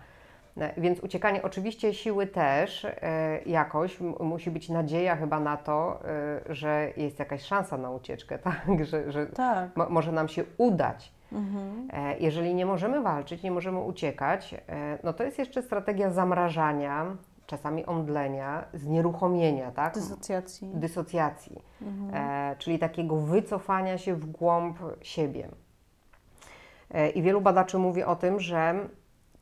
E, 0.57 0.81
Więc 0.81 1.01
uciekanie, 1.01 1.43
oczywiście 1.43 1.95
siły 1.95 2.27
też 2.27 2.85
e, 2.85 3.41
jakoś, 3.47 4.01
musi 4.21 4.51
być 4.51 4.69
nadzieja 4.69 5.17
chyba 5.17 5.41
na 5.41 5.57
to, 5.57 6.01
e, 6.49 6.55
że 6.55 6.93
jest 6.97 7.19
jakaś 7.19 7.43
szansa 7.43 7.79
na 7.79 7.91
ucieczkę, 7.91 8.39
tak? 8.49 8.67
Że, 8.85 9.13
że 9.13 9.27
Tak. 9.27 9.77
mo, 9.77 9.87
może 9.89 10.13
nam 10.13 10.29
się 10.29 10.45
udać. 10.59 11.13
Mhm. 11.33 11.89
E, 11.93 12.19
Jeżeli 12.19 12.55
nie 12.55 12.67
możemy 12.67 13.01
walczyć, 13.03 13.43
nie 13.43 13.51
możemy 13.51 13.79
uciekać, 13.81 14.55
e, 14.69 14.99
no 15.05 15.13
to 15.13 15.25
jest 15.25 15.39
jeszcze 15.39 15.63
strategia 15.63 16.11
zamrażania, 16.11 17.17
czasami 17.49 17.87
omdlenia, 17.87 18.65
znieruchomienia, 18.75 19.71
tak? 19.71 19.95
Dysocjacji. 19.95 20.71
Dysocjacji, 20.75 21.63
Mhm. 21.83 22.11
e, 22.53 22.57
czyli 22.57 22.79
takiego 22.79 23.17
wycofania 23.17 23.99
się 23.99 24.15
w 24.15 24.27
głąb 24.27 24.79
siebie. 25.03 25.49
E, 26.91 27.09
I 27.11 27.23
wielu 27.23 27.41
badaczy 27.41 27.79
mówi 27.79 28.03
o 28.05 28.17
tym, 28.17 28.41
że 28.41 28.75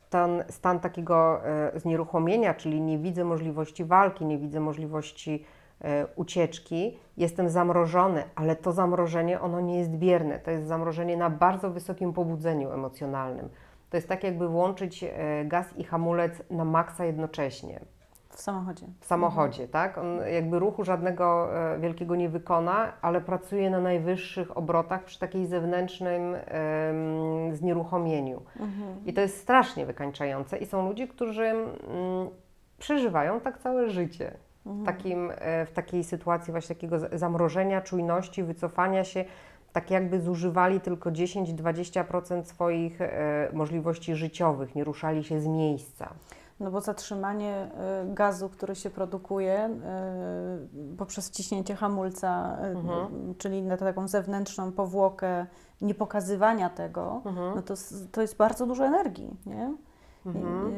ten 0.09 0.43
stan 0.49 0.79
takiego 0.79 1.45
e, 1.45 1.79
znieruchomienia, 1.79 2.53
czyli 2.53 2.81
nie 2.81 2.97
widzę 2.97 3.23
możliwości 3.23 3.85
walki, 3.85 4.25
nie 4.25 4.37
widzę 4.37 4.59
możliwości 4.59 5.45
e, 5.81 6.07
ucieczki, 6.15 6.97
jestem 7.17 7.49
zamrożony, 7.49 8.23
ale 8.35 8.55
to 8.55 8.71
zamrożenie 8.71 9.41
ono 9.41 9.61
nie 9.61 9.77
jest 9.79 9.91
bierne, 9.91 10.39
to 10.39 10.51
jest 10.51 10.67
zamrożenie 10.67 11.17
na 11.17 11.29
bardzo 11.29 11.69
wysokim 11.71 12.13
pobudzeniu 12.13 12.71
emocjonalnym. 12.71 13.49
To 13.89 13.97
jest 13.97 14.07
tak 14.07 14.23
jakby 14.23 14.47
włączyć 14.47 15.03
e, 15.03 15.09
gaz 15.45 15.77
i 15.77 15.83
hamulec 15.83 16.33
na 16.49 16.65
maksa 16.65 17.05
jednocześnie 17.05 17.79
W 18.37 18.41
samochodzie. 18.41 18.85
w 18.99 19.05
samochodzie, 19.05 19.67
tak? 19.67 19.97
On 19.97 20.19
jakby 20.33 20.59
ruchu 20.59 20.83
żadnego 20.83 21.55
e, 21.73 21.79
wielkiego 21.79 22.15
nie 22.15 22.29
wykona, 22.29 22.93
ale 23.01 23.21
pracuje 23.21 23.69
na 23.69 23.81
najwyższych 23.81 24.57
obrotach 24.57 25.03
przy 25.03 25.19
takiej 25.19 25.45
zewnętrznym 25.45 26.35
em, 26.35 27.55
znieruchomieniu. 27.55 28.41
Mhm. 28.59 29.05
I 29.05 29.13
to 29.13 29.21
jest 29.21 29.37
strasznie 29.37 29.85
wykańczające 29.85 30.57
i 30.57 30.65
są 30.65 30.87
ludzie, 30.87 31.07
którzy 31.07 31.45
mm, 31.45 31.67
przeżywają 32.79 33.39
tak 33.39 33.57
całe 33.57 33.89
życie. 33.89 34.33
Mhm. 34.65 34.85
Takim, 34.85 35.31
e, 35.35 35.65
w 35.65 35.71
takiej 35.71 36.03
sytuacji 36.03 36.51
właśnie 36.51 36.75
takiego 36.75 36.97
zamrożenia, 37.11 37.81
czujności, 37.81 38.43
wycofania 38.43 39.03
się, 39.03 39.25
tak 39.73 39.91
jakby 39.91 40.21
zużywali 40.21 40.81
tylko 40.81 41.11
10-20% 41.11 42.43
swoich 42.43 43.01
e, 43.01 43.49
możliwości 43.53 44.15
życiowych, 44.15 44.75
nie 44.75 44.83
ruszali 44.83 45.23
się 45.23 45.39
z 45.39 45.47
miejsca. 45.47 46.13
No 46.59 46.71
bo 46.71 46.81
zatrzymanie 46.81 47.69
y, 48.11 48.13
gazu, 48.13 48.49
który 48.49 48.75
się 48.75 48.89
produkuje 48.89 49.69
y, 50.93 50.97
poprzez 50.97 51.31
ciśnięcie 51.31 51.75
hamulca, 51.75 52.57
y, 52.63 52.65
Mhm. 52.67 53.35
czyli 53.37 53.61
na 53.63 53.77
taką 53.77 54.07
zewnętrzną 54.07 54.71
powłokę 54.71 55.45
niepokazywania 55.81 56.69
tego, 56.69 57.21
Mhm. 57.25 57.55
no 57.55 57.61
to, 57.61 57.73
to 58.11 58.21
jest 58.21 58.37
bardzo 58.37 58.65
dużo 58.65 58.85
energii, 58.85 59.29
nie? 59.45 59.73
Mhm. 60.25 60.71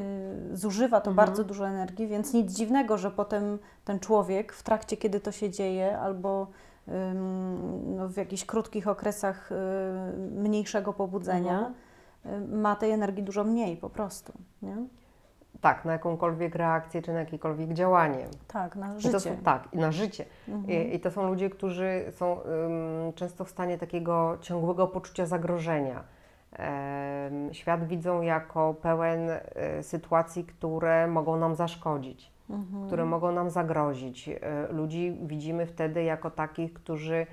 Zużywa 0.54 1.02
to 1.02 1.10
Mhm. 1.12 1.28
bardzo 1.28 1.44
dużo 1.44 1.68
energii, 1.68 2.08
więc 2.08 2.34
nic 2.34 2.52
dziwnego, 2.52 2.98
że 2.98 3.12
potem 3.12 3.60
ten 3.86 4.00
człowiek 4.00 4.54
w 4.54 4.64
trakcie, 4.64 4.98
kiedy 4.98 5.20
to 5.20 5.32
się 5.32 5.50
dzieje, 5.50 6.00
albo 6.00 6.48
no, 7.86 8.08
w 8.10 8.18
jakichś 8.18 8.46
krótkich 8.46 8.88
okresach 8.88 9.50
mniejszego 10.32 10.94
pobudzenia, 10.94 11.72
Mhm. 12.26 12.60
ma 12.62 12.76
tej 12.76 12.92
energii 12.92 13.24
dużo 13.24 13.44
mniej 13.44 13.78
po 13.78 13.90
prostu, 13.90 14.34
nie? 14.62 14.78
Tak, 15.62 15.86
na 15.86 15.94
jakąkolwiek 15.94 16.56
reakcję 16.56 17.02
czy 17.02 17.14
na 17.14 17.20
jakiekolwiek 17.20 17.74
działanie. 17.74 18.26
Tak, 18.48 18.76
na 18.76 18.98
I 18.98 19.02
życie. 19.02 19.20
są, 19.20 19.38
tak, 19.44 19.68
i 19.74 19.78
na 19.78 19.92
życie. 19.92 20.26
Mhm. 20.48 20.70
I, 20.70 20.96
I 20.96 21.00
to 21.00 21.12
są 21.12 21.28
ludzie, 21.28 21.50
którzy 21.50 22.04
są 22.12 22.38
ym, 22.44 23.14
często 23.14 23.46
w 23.46 23.50
stanie 23.50 23.78
takiego 23.78 24.38
ciągłego 24.42 24.88
poczucia 24.88 25.26
zagrożenia. 25.26 26.04
Em, 26.54 27.54
świat 27.54 27.88
widzą 27.88 28.22
jako 28.22 28.74
pełen 28.82 29.30
e, 29.30 29.84
sytuacji, 29.84 30.44
które 30.44 31.08
mogą 31.08 31.38
nam 31.38 31.56
zaszkodzić, 31.56 32.32
Mhm. 32.50 32.88
które 32.88 33.06
mogą 33.06 33.32
nam 33.32 33.50
zagrozić. 33.50 34.30
E, 34.30 34.38
ludzi 34.72 35.18
widzimy 35.22 35.66
wtedy 35.66 36.04
jako 36.04 36.32
takich, 36.32 36.74
którzy 36.74 37.28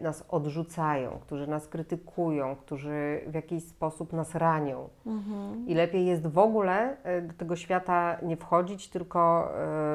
nas 0.00 0.24
odrzucają, 0.28 1.18
którzy 1.20 1.46
nas 1.46 1.68
krytykują, 1.68 2.56
którzy 2.56 3.20
w 3.26 3.34
jakiś 3.34 3.64
sposób 3.64 4.12
nas 4.12 4.34
ranią. 4.34 4.88
Mhm. 5.06 5.68
I 5.68 5.74
lepiej 5.74 6.06
jest 6.06 6.26
w 6.26 6.38
ogóle 6.38 6.96
e, 7.02 7.22
do 7.22 7.32
tego 7.32 7.56
świata 7.56 8.16
nie 8.22 8.36
wchodzić, 8.36 8.88
tylko 8.88 9.50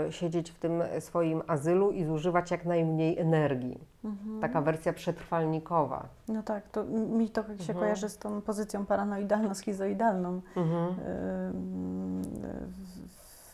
e, 0.08 0.12
siedzieć 0.12 0.51
w 0.51 0.60
tym 0.60 0.84
swoim 1.00 1.41
azylu 1.48 1.91
i 1.91 2.03
zużywać 2.03 2.51
jak 2.51 2.65
najmniej 2.65 3.20
energii. 3.20 3.79
Mhm. 4.03 4.41
Taka 4.41 4.62
wersja 4.62 4.93
przetrwalnikowa. 4.93 6.05
No 6.27 6.43
tak, 6.43 6.70
to 6.70 6.84
mi 7.17 7.29
to 7.29 7.43
się 7.43 7.50
Mhm. 7.51 7.79
kojarzy 7.79 8.10
z 8.10 8.17
tą 8.17 8.41
pozycją 8.41 8.86
paranoidalno-schizoidalną. 8.86 10.39
Mhm. 10.55 10.96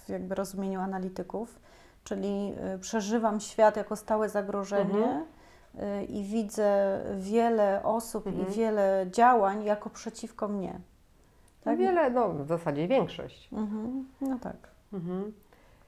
w 0.06 0.12
jakby 0.12 0.36
rozumieniu 0.36 0.80
analityków, 0.82 1.60
czyli 2.04 2.54
przeżywam 2.82 3.39
świat 3.39 3.78
jako 3.78 3.96
stałe 3.96 4.30
zagrożenie 4.30 5.06
Mhm. 5.06 5.25
I 6.09 6.23
widzę 6.23 6.99
wiele 7.17 7.83
osób 7.83 8.27
Mhm. 8.27 8.47
i 8.47 8.51
wiele 8.51 9.05
działań 9.11 9.63
jako 9.63 9.89
przeciwko 9.89 10.47
mnie. 10.47 10.79
Tak? 11.63 11.77
Wiele, 11.77 12.09
no 12.09 12.29
w 12.29 12.47
zasadzie 12.47 12.88
większość. 12.88 13.49
Mhm. 13.53 14.07
No 14.21 14.39
tak. 14.39 14.55
Mhm. 14.93 15.33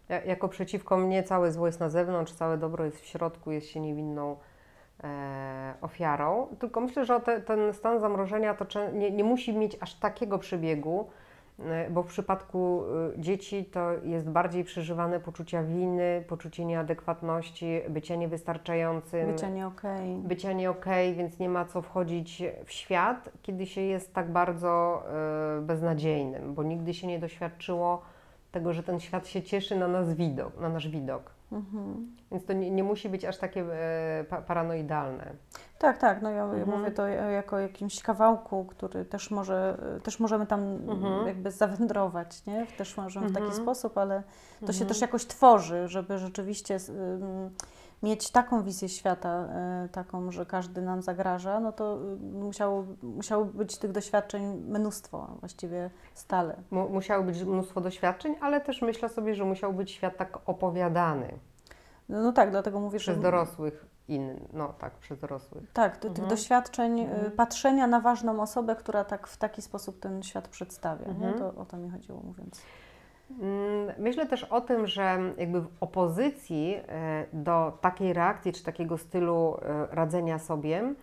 Ja, 0.10 0.24
jako 0.24 0.50
przeciwko 0.50 0.98
mnie 0.98 1.24
całe 1.24 1.52
zło 1.52 1.68
jest 1.68 1.80
na 1.80 1.90
zewnątrz, 1.90 2.34
całe 2.34 2.58
dobro 2.58 2.86
jest 2.86 3.00
w 3.02 3.06
środku, 3.06 3.52
jest 3.52 3.68
się 3.68 3.80
niewinną 3.80 4.36
e, 5.04 5.74
ofiarą. 5.82 6.48
Tylko 6.60 6.82
myślę, 6.82 7.06
że 7.06 7.20
te, 7.20 7.42
ten 7.42 7.74
stan 7.74 8.00
zamrożenia 8.00 8.54
to 8.54 8.66
nie, 8.94 9.12
nie 9.12 9.24
musi 9.24 9.54
mieć 9.54 9.78
aż 9.80 9.94
takiego 9.96 10.40
przebiegu, 10.40 11.10
bo 11.90 12.04
w 12.04 12.08
przypadku 12.08 12.84
e, 13.18 13.22
dzieci 13.22 13.66
to 13.66 13.92
jest 14.04 14.30
bardziej 14.30 14.64
przeżywane 14.64 15.20
poczucia 15.20 15.64
winy, 15.64 16.24
poczucie 16.28 16.66
nieadekwatności, 16.66 17.82
bycia 17.90 18.16
niewystarczającym. 18.16 19.32
Bycia 19.32 19.50
nie 19.50 19.68
okej. 19.68 20.16
bycia 20.16 20.54
nie 20.54 20.70
okej, 20.70 21.16
więc 21.16 21.40
nie 21.40 21.50
ma 21.50 21.66
co 21.66 21.82
wchodzić 21.82 22.44
w 22.66 22.72
świat, 22.72 23.30
kiedy 23.42 23.66
się 23.66 23.82
jest 23.82 24.14
tak 24.14 24.32
bardzo 24.32 25.04
e, 25.58 25.62
beznadziejnym, 25.62 26.54
bo 26.54 26.64
nigdy 26.64 26.94
się 26.94 27.08
nie 27.08 27.20
doświadczyło 27.20 28.02
tego, 28.52 28.74
że 28.74 28.84
ten 28.84 29.00
świat 29.00 29.28
się 29.28 29.42
cieszy 29.42 29.76
na 29.76 29.88
nas 29.88 30.14
widok, 30.14 30.60
na 30.60 30.70
nasz 30.70 30.88
widok. 30.88 31.41
Mhm. 31.52 32.16
Więc 32.32 32.46
to 32.46 32.54
nie, 32.54 32.72
nie 32.72 32.84
musi 32.84 33.10
być 33.10 33.26
aż 33.26 33.38
takie 33.38 33.62
e, 33.62 34.24
pa, 34.30 34.42
paranoidalne. 34.42 35.32
Tak, 35.80 35.98
tak. 35.98 36.22
No 36.22 36.30
ja, 36.30 36.36
ja 36.38 36.44
Mhm. 36.44 36.80
mówię 36.80 36.92
to 36.92 37.08
jako 37.08 37.60
jakimś 37.60 38.02
kawałku, 38.04 38.66
który 38.66 39.06
też 39.06 39.32
może, 39.32 39.78
też 40.04 40.20
możemy 40.20 40.48
tam 40.48 40.60
Mhm. 40.90 41.28
jakby 41.28 41.52
zawędrować, 41.52 42.46
nie? 42.46 42.66
Też 42.78 42.98
możemy 42.98 43.28
w 43.28 43.34
taki 43.34 43.46
Mhm. 43.46 43.64
sposób, 43.64 43.98
ale 43.98 44.24
to 44.60 44.66
się 44.66 44.72
Mhm. 44.72 44.88
też 44.88 45.02
jakoś 45.02 45.26
tworzy, 45.26 45.88
żeby 45.88 46.18
rzeczywiście 46.18 46.78
ym, 46.90 47.50
mieć 48.04 48.32
taką 48.32 48.64
wizję 48.64 48.90
świata, 48.90 49.48
y, 49.86 49.90
taką, 49.90 50.32
że 50.32 50.46
każdy 50.46 50.82
nam 50.82 51.02
zagraża, 51.02 51.60
no 51.60 51.72
to 51.72 51.98
y, 52.14 52.18
musiało, 52.20 52.86
musiało 53.02 53.46
być 53.46 53.78
tych 53.78 53.92
doświadczeń 53.92 54.44
mnóstwo 54.58 55.28
właściwie 55.40 55.90
stale. 56.14 56.56
Mu, 56.72 56.90
musiało 56.90 57.24
być 57.24 57.44
mnóstwo 57.44 57.82
doświadczeń, 57.82 58.36
ale 58.42 58.62
też 58.62 58.82
myślę 58.82 59.10
sobie, 59.10 59.36
że 59.36 59.46
musiał 59.46 59.74
być 59.74 59.92
świat 59.92 60.18
tak 60.18 60.38
opowiadany 60.46 61.40
No, 62.10 62.22
no 62.22 62.32
tak, 62.32 62.52
dlatego 62.52 62.80
mówię, 62.80 63.00
przez 63.00 63.16
że... 63.16 63.22
dorosłych 63.22 63.86
inny, 64.08 64.40
no 64.54 64.74
tak, 64.80 64.94
przez 64.94 65.20
dorosłych. 65.20 65.72
Tak, 65.74 65.94
ty, 65.98 66.02
tych 66.02 66.10
Mhm. 66.10 66.30
doświadczeń, 66.30 67.00
y, 67.00 67.04
Mhm. 67.04 67.32
patrzenia 67.32 67.88
na 67.88 68.00
ważną 68.00 68.42
osobę, 68.42 68.76
która 68.76 69.04
tak 69.04 69.28
w 69.28 69.38
taki 69.38 69.62
sposób 69.62 70.00
ten 70.00 70.24
świat 70.24 70.48
przedstawia. 70.48 71.06
Mhm. 71.06 71.40
To 71.40 71.54
o 71.56 71.66
to 71.66 71.78
mi 71.78 71.90
chodziło 71.90 72.20
mówiąc. 72.24 72.62
Mm, 73.40 73.94
Myślę 73.98 74.26
też 74.26 74.44
o 74.44 74.62
tym, 74.62 74.88
że 74.88 75.20
jakby 75.38 75.62
w 75.62 75.68
opozycji 75.80 76.76
e, 76.88 77.26
do 77.34 77.78
takiej 77.82 78.14
reakcji 78.14 78.54
czy 78.54 78.64
takiego 78.64 78.98
stylu 78.98 79.58
e, 79.62 79.88
radzenia 79.92 80.40
sobie 80.40 80.94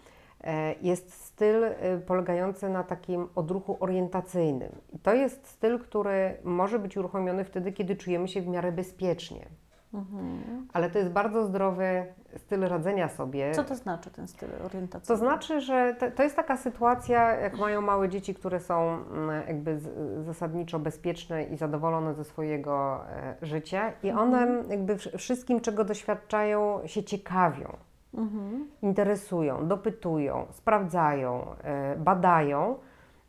e, 0.45 0.75
jest 0.83 1.25
styl 1.25 1.65
polegający 2.07 2.69
na 2.69 2.85
takim 2.85 3.29
odruchu 3.35 3.77
orientacyjnym. 3.81 4.73
I 4.93 4.99
to 4.99 5.15
jest 5.15 5.47
styl, 5.47 5.79
który 5.79 6.37
może 6.45 6.79
być 6.79 6.97
uruchomiony 6.97 7.45
wtedy, 7.45 7.73
kiedy 7.73 7.97
czujemy 7.97 8.29
się 8.29 8.41
w 8.41 8.47
miarę 8.47 8.73
bezpiecznie. 8.73 9.47
Mhm. 9.95 10.67
Ale 10.73 10.91
to 10.91 10.99
jest 10.99 11.11
bardzo 11.11 11.47
zdrowy 11.47 12.07
styl 12.37 12.61
radzenia 12.61 13.09
sobie. 13.09 13.53
Co 13.55 13.65
to 13.65 13.75
znaczy 13.75 14.11
ten 14.11 14.29
styl 14.29 14.49
orientacyjny? 14.65 15.07
To 15.07 15.17
znaczy, 15.17 15.61
że 15.61 15.97
to, 15.99 16.11
to 16.11 16.23
jest 16.23 16.37
taka 16.37 16.57
sytuacja, 16.57 17.33
jak 17.37 17.59
mają 17.59 17.81
małe 17.81 18.09
dzieci, 18.09 18.35
które 18.35 18.61
są 18.61 19.05
mm, 19.13 19.43
jakby 19.49 19.79
z, 19.79 19.87
zasadniczo 20.27 20.79
bezpieczne 20.79 21.45
i 21.45 21.57
zadowolone 21.57 22.15
ze 22.15 22.25
swojego 22.25 23.01
e, 23.11 23.35
życia 23.43 23.93
i 24.03 24.11
one 24.11 24.63
jakby 24.71 24.97
wsz- 24.97 25.19
wszystkim, 25.19 25.61
czego 25.61 25.85
doświadczają, 25.85 26.81
się 26.87 27.03
ciekawią, 27.05 27.77
Mhm. 28.15 28.69
interesują, 28.83 29.69
dopytują, 29.69 30.47
sprawdzają, 30.51 31.47
e, 31.65 31.97
badają. 31.97 32.77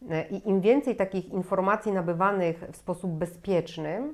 E, 0.10 0.27
I 0.27 0.49
im 0.49 0.62
więcej 0.62 0.95
takich 0.95 1.29
informacji 1.29 1.91
nabywanych 1.91 2.63
w 2.71 2.77
sposób 2.77 3.12
bezpieczny, 3.12 4.13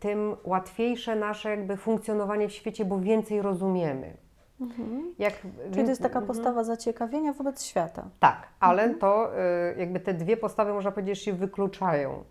tym 0.00 0.36
łatwiejsze 0.44 1.16
nasze 1.16 1.50
jakby 1.50 1.76
funkcjonowanie 1.76 2.48
w 2.48 2.52
świecie, 2.52 2.84
bo 2.84 2.98
więcej 2.98 3.42
rozumiemy. 3.42 4.16
Mhm. 4.60 5.14
Jak, 5.18 5.34
Czyli 5.72 5.84
to 5.84 5.90
jest 5.90 6.02
taka 6.02 6.18
Mhm. 6.18 6.26
postawa 6.26 6.64
zaciekawienia 6.64 7.32
wobec 7.32 7.64
świata. 7.64 8.04
Tak, 8.20 8.46
ale 8.60 8.82
Mhm. 8.82 9.00
to 9.00 9.30
y, 9.72 9.78
jakby 9.78 10.00
te 10.00 10.14
dwie 10.14 10.36
postawy 10.36 10.72
można 10.72 10.90
powiedzieć 10.92 11.18
się 11.22 11.32
wykluczają 11.32 12.24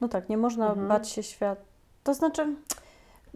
No 0.00 0.08
tak, 0.08 0.28
nie 0.28 0.36
można 0.36 0.68
Mhm. 0.68 0.88
bać 0.88 1.08
się 1.08 1.22
świata. 1.22 1.62
To 2.04 2.14
znaczy, 2.14 2.46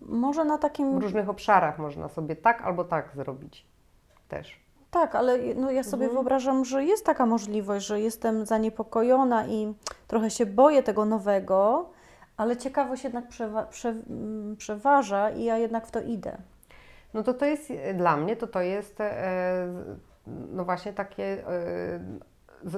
może 0.03 0.44
na 0.44 0.59
w 0.59 0.61
takim. 0.61 0.99
różnych 0.99 1.29
obszarach 1.29 1.79
można 1.79 2.09
sobie 2.09 2.37
tak 2.37 2.62
albo 2.62 2.85
tak 2.85 3.11
zrobić 3.14 3.66
też. 4.29 4.61
Tak, 4.90 5.14
ale 5.14 5.38
no 5.55 5.70
ja 5.70 5.83
sobie 5.83 6.05
Mhm. 6.05 6.12
wyobrażam, 6.12 6.64
że 6.64 6.85
jest 6.85 7.07
taka 7.07 7.27
możliwość, 7.27 7.87
że 7.87 8.01
jestem 8.01 8.46
zaniepokojona 8.46 9.46
i 9.46 9.75
trochę 10.07 10.31
się 10.31 10.46
boję 10.46 10.83
tego 10.83 11.05
nowego, 11.05 11.90
ale 12.37 12.57
ciekawość 12.57 13.05
jednak 13.05 13.29
przewa- 13.29 13.66
prze- 13.66 14.03
mm, 14.11 14.57
przeważa 14.57 15.31
i 15.31 15.44
ja 15.44 15.59
jednak 15.59 15.87
w 15.87 15.90
to 15.90 16.01
idę. 16.01 16.37
No 17.14 17.22
to 17.22 17.35
to 17.35 17.44
jest 17.46 17.72
dla 17.94 18.16
mnie, 18.16 18.37
to 18.37 18.46
to 18.46 18.61
jest 18.61 19.01
e, 19.01 19.66
no 20.27 20.64
właśnie 20.64 20.92
takie 20.92 21.25
e, 21.49 22.01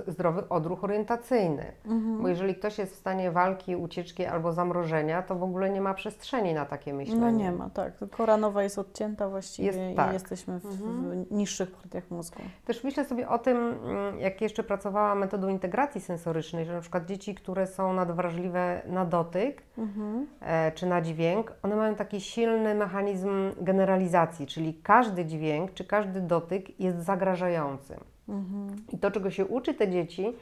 zdrowy 0.07 0.49
odruch 0.49 0.85
orientacyjny. 0.85 1.73
Mhm. 1.87 2.23
Bo 2.23 2.29
jeżeli 2.29 2.55
ktoś 2.55 2.79
jest 2.79 2.93
w 2.93 2.97
stanie 2.97 3.31
walki, 3.31 3.77
ucieczki 3.77 4.27
albo 4.27 4.53
zamrożenia, 4.53 5.23
to 5.23 5.35
w 5.35 5.43
ogóle 5.43 5.71
nie 5.71 5.81
ma 5.81 5.95
przestrzeni 5.95 6.55
na 6.55 6.65
takie 6.67 6.95
myślenie. 6.95 7.21
No 7.21 7.31
nie 7.31 7.53
ma, 7.53 7.71
tak. 7.71 7.93
Kora 8.11 8.37
nowa 8.37 8.63
jest 8.63 8.79
odcięta 8.79 9.29
właściwie 9.29 9.67
Jest 9.67 9.79
i 9.93 9.95
tak. 9.95 10.13
jesteśmy 10.13 10.61
w, 10.61 10.65
Mhm. 10.65 11.25
w 11.25 11.33
niższych 11.33 11.71
partiach 11.71 12.11
mózgu. 12.11 12.43
Też 12.65 12.85
myślę 12.85 13.05
sobie 13.05 13.29
o 13.29 13.39
tym, 13.39 13.57
mm, 13.57 14.19
jak 14.21 14.41
jeszcze 14.41 14.63
pracowałam 14.63 15.19
metodą 15.19 15.49
integracji 15.49 16.01
sensorycznej, 16.01 16.65
że 16.65 16.73
na 16.75 16.81
przykład 16.81 17.07
dzieci, 17.07 17.35
które 17.35 17.67
są 17.67 17.93
nadwrażliwe 17.93 18.83
na 18.87 19.05
dotyk, 19.05 19.63
Mhm. 19.79 20.27
e, 20.41 20.73
czy 20.73 20.87
na 20.87 21.01
dźwięk, 21.01 21.53
one 21.63 21.77
mają 21.77 21.95
taki 21.95 22.21
silny 22.21 22.75
mechanizm 22.75 23.31
generalizacji, 23.61 24.47
czyli 24.47 24.75
każdy 24.83 25.25
dźwięk 25.25 25.75
czy 25.75 25.85
każdy 25.85 26.21
dotyk 26.21 26.81
jest 26.81 26.99
zagrażający. 26.99 27.97
Mhm. 28.29 28.77
I 28.93 28.99
to, 28.99 29.11
czego 29.11 29.31
się 29.31 29.47
uczy 29.47 29.75
te 29.75 29.89
dzieci, 29.89 30.33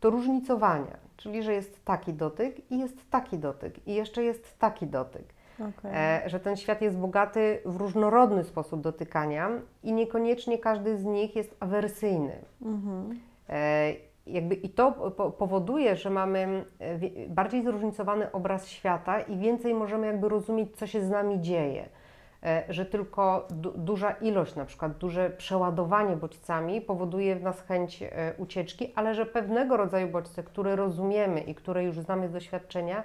to 0.00 0.10
różnicowania, 0.10 0.96
czyli 1.16 1.42
że 1.42 1.52
jest 1.52 1.84
taki 1.84 2.12
dotyk 2.12 2.70
i 2.70 2.78
jest 2.78 3.10
taki 3.10 3.38
dotyk 3.38 3.86
i 3.88 3.94
jeszcze 3.94 4.24
jest 4.24 4.58
taki 4.58 4.86
dotyk. 4.86 5.24
Okej. 5.54 5.90
E, 5.94 6.22
że 6.26 6.40
ten 6.40 6.56
świat 6.56 6.82
jest 6.82 6.96
bogaty 6.96 7.58
w 7.64 7.76
różnorodny 7.76 8.44
sposób 8.44 8.80
dotykania 8.80 9.50
i 9.82 9.92
niekoniecznie 9.92 10.58
każdy 10.58 10.96
z 10.98 11.04
nich 11.04 11.36
jest 11.36 11.56
awersyjny. 11.60 12.36
Mhm. 12.62 13.20
E, 13.48 13.92
jakby 14.26 14.54
I 14.54 14.68
to 14.68 14.92
po- 14.92 15.30
powoduje, 15.30 15.96
że 15.96 16.10
mamy 16.10 16.64
e, 16.78 16.98
bardziej 17.28 17.62
zróżnicowany 17.62 18.32
obraz 18.32 18.68
świata 18.68 19.20
i 19.20 19.36
więcej 19.38 19.74
możemy 19.74 20.06
jakby 20.06 20.28
rozumieć, 20.28 20.76
co 20.76 20.86
się 20.86 21.00
z 21.00 21.10
nami 21.10 21.40
dzieje. 21.40 21.88
E, 22.44 22.64
Że 22.68 22.86
tylko 22.86 23.46
du- 23.50 23.72
duża 23.78 24.10
ilość, 24.10 24.54
na 24.56 24.64
przykład 24.64 24.92
duże 24.98 25.30
przeładowanie 25.30 26.16
bodźcami 26.16 26.80
powoduje 26.80 27.36
w 27.36 27.42
nas 27.42 27.60
chęć 27.60 28.02
e, 28.02 28.08
ucieczki, 28.38 28.92
ale 28.94 29.14
że 29.14 29.26
pewnego 29.26 29.76
rodzaju 29.76 30.08
bodźce, 30.08 30.42
które 30.42 30.76
rozumiemy 30.76 31.40
i 31.40 31.54
które 31.54 31.84
już 31.84 32.00
znamy 32.00 32.28
z 32.28 32.32
doświadczenia, 32.32 33.02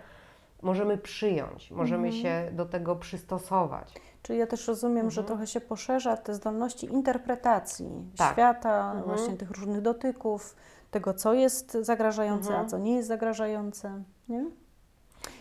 możemy 0.61 0.97
przyjąć, 0.97 1.71
możemy 1.71 2.11
się 2.11 2.49
do 2.51 2.65
tego 2.65 2.95
przystosować. 2.95 3.93
Czyli 4.23 4.39
ja 4.39 4.47
też 4.47 4.67
rozumiem, 4.67 5.11
że 5.11 5.21
Mhm. 5.21 5.25
trochę 5.27 5.47
się 5.47 5.61
poszerza 5.61 6.17
te 6.17 6.33
zdolności 6.33 6.85
interpretacji 6.93 7.89
Tak. 8.17 8.33
świata, 8.33 8.85
Mhm. 8.95 9.03
właśnie 9.03 9.37
tych 9.37 9.51
różnych 9.51 9.81
dotyków, 9.81 10.55
tego, 10.91 11.13
co 11.13 11.33
jest 11.33 11.71
zagrażające, 11.81 12.47
Mhm. 12.49 12.65
a 12.65 12.69
co 12.69 12.77
nie 12.77 12.95
jest 12.95 13.07
zagrażające. 13.07 14.03
Nie? 14.29 14.45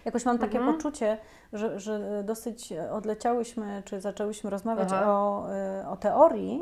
Jakoś 0.06 0.24
mam 0.24 0.38
takie 0.38 0.58
Mhm. 0.58 0.76
poczucie, 0.76 1.18
że, 1.52 1.80
że 1.80 2.22
dosyć 2.24 2.72
odleciałyśmy, 2.92 3.82
czy 3.84 4.00
zaczęłyśmy 4.00 4.50
rozmawiać 4.50 4.88
Aha. 4.92 5.04
o, 5.06 5.46
y, 5.82 5.86
o 5.88 5.96
teorii. 5.96 6.60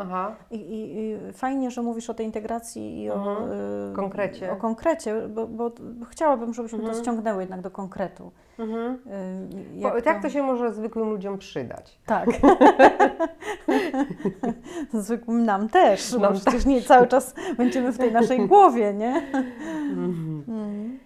I, 0.50 0.56
i, 0.56 1.00
I 1.00 1.18
fajnie, 1.32 1.70
że 1.70 1.82
mówisz 1.82 2.10
o 2.10 2.14
tej 2.14 2.26
integracji 2.26 3.02
i 3.02 3.10
o 3.10 3.14
Mhm. 3.14 3.52
y, 3.92 3.96
Konkrecie. 3.96 4.52
O 4.52 4.56
konkrecie, 4.56 5.28
bo, 5.28 5.46
bo 5.46 5.70
chciałabym, 6.10 6.54
żebyśmy 6.54 6.78
Mhm. 6.78 6.94
to 6.96 7.02
ściągnęły 7.02 7.42
jednak 7.42 7.60
do 7.60 7.70
konkretu. 7.70 8.32
Mhm. 8.58 8.98
Y, 9.74 9.78
Jak, 9.78 10.02
to... 10.04 10.08
jak 10.10 10.22
to 10.22 10.30
się 10.30 10.42
może 10.42 10.72
zwykłym 10.72 11.10
ludziom 11.10 11.38
przydać? 11.38 11.98
Tak. 12.06 12.28
Zwykłym 14.92 15.44
nam 15.44 15.68
też, 15.68 16.12
Nam 16.12 16.20
bo 16.22 16.40
przecież 16.40 16.66
nie 16.66 16.82
cały 16.82 17.06
czas 17.06 17.34
będziemy 17.56 17.92
w 17.92 17.98
tej 17.98 18.12
naszej 18.12 18.46
głowie, 18.48 18.94
nie? 18.94 19.22
Mhm. 19.90 20.44
Mm. 20.48 20.98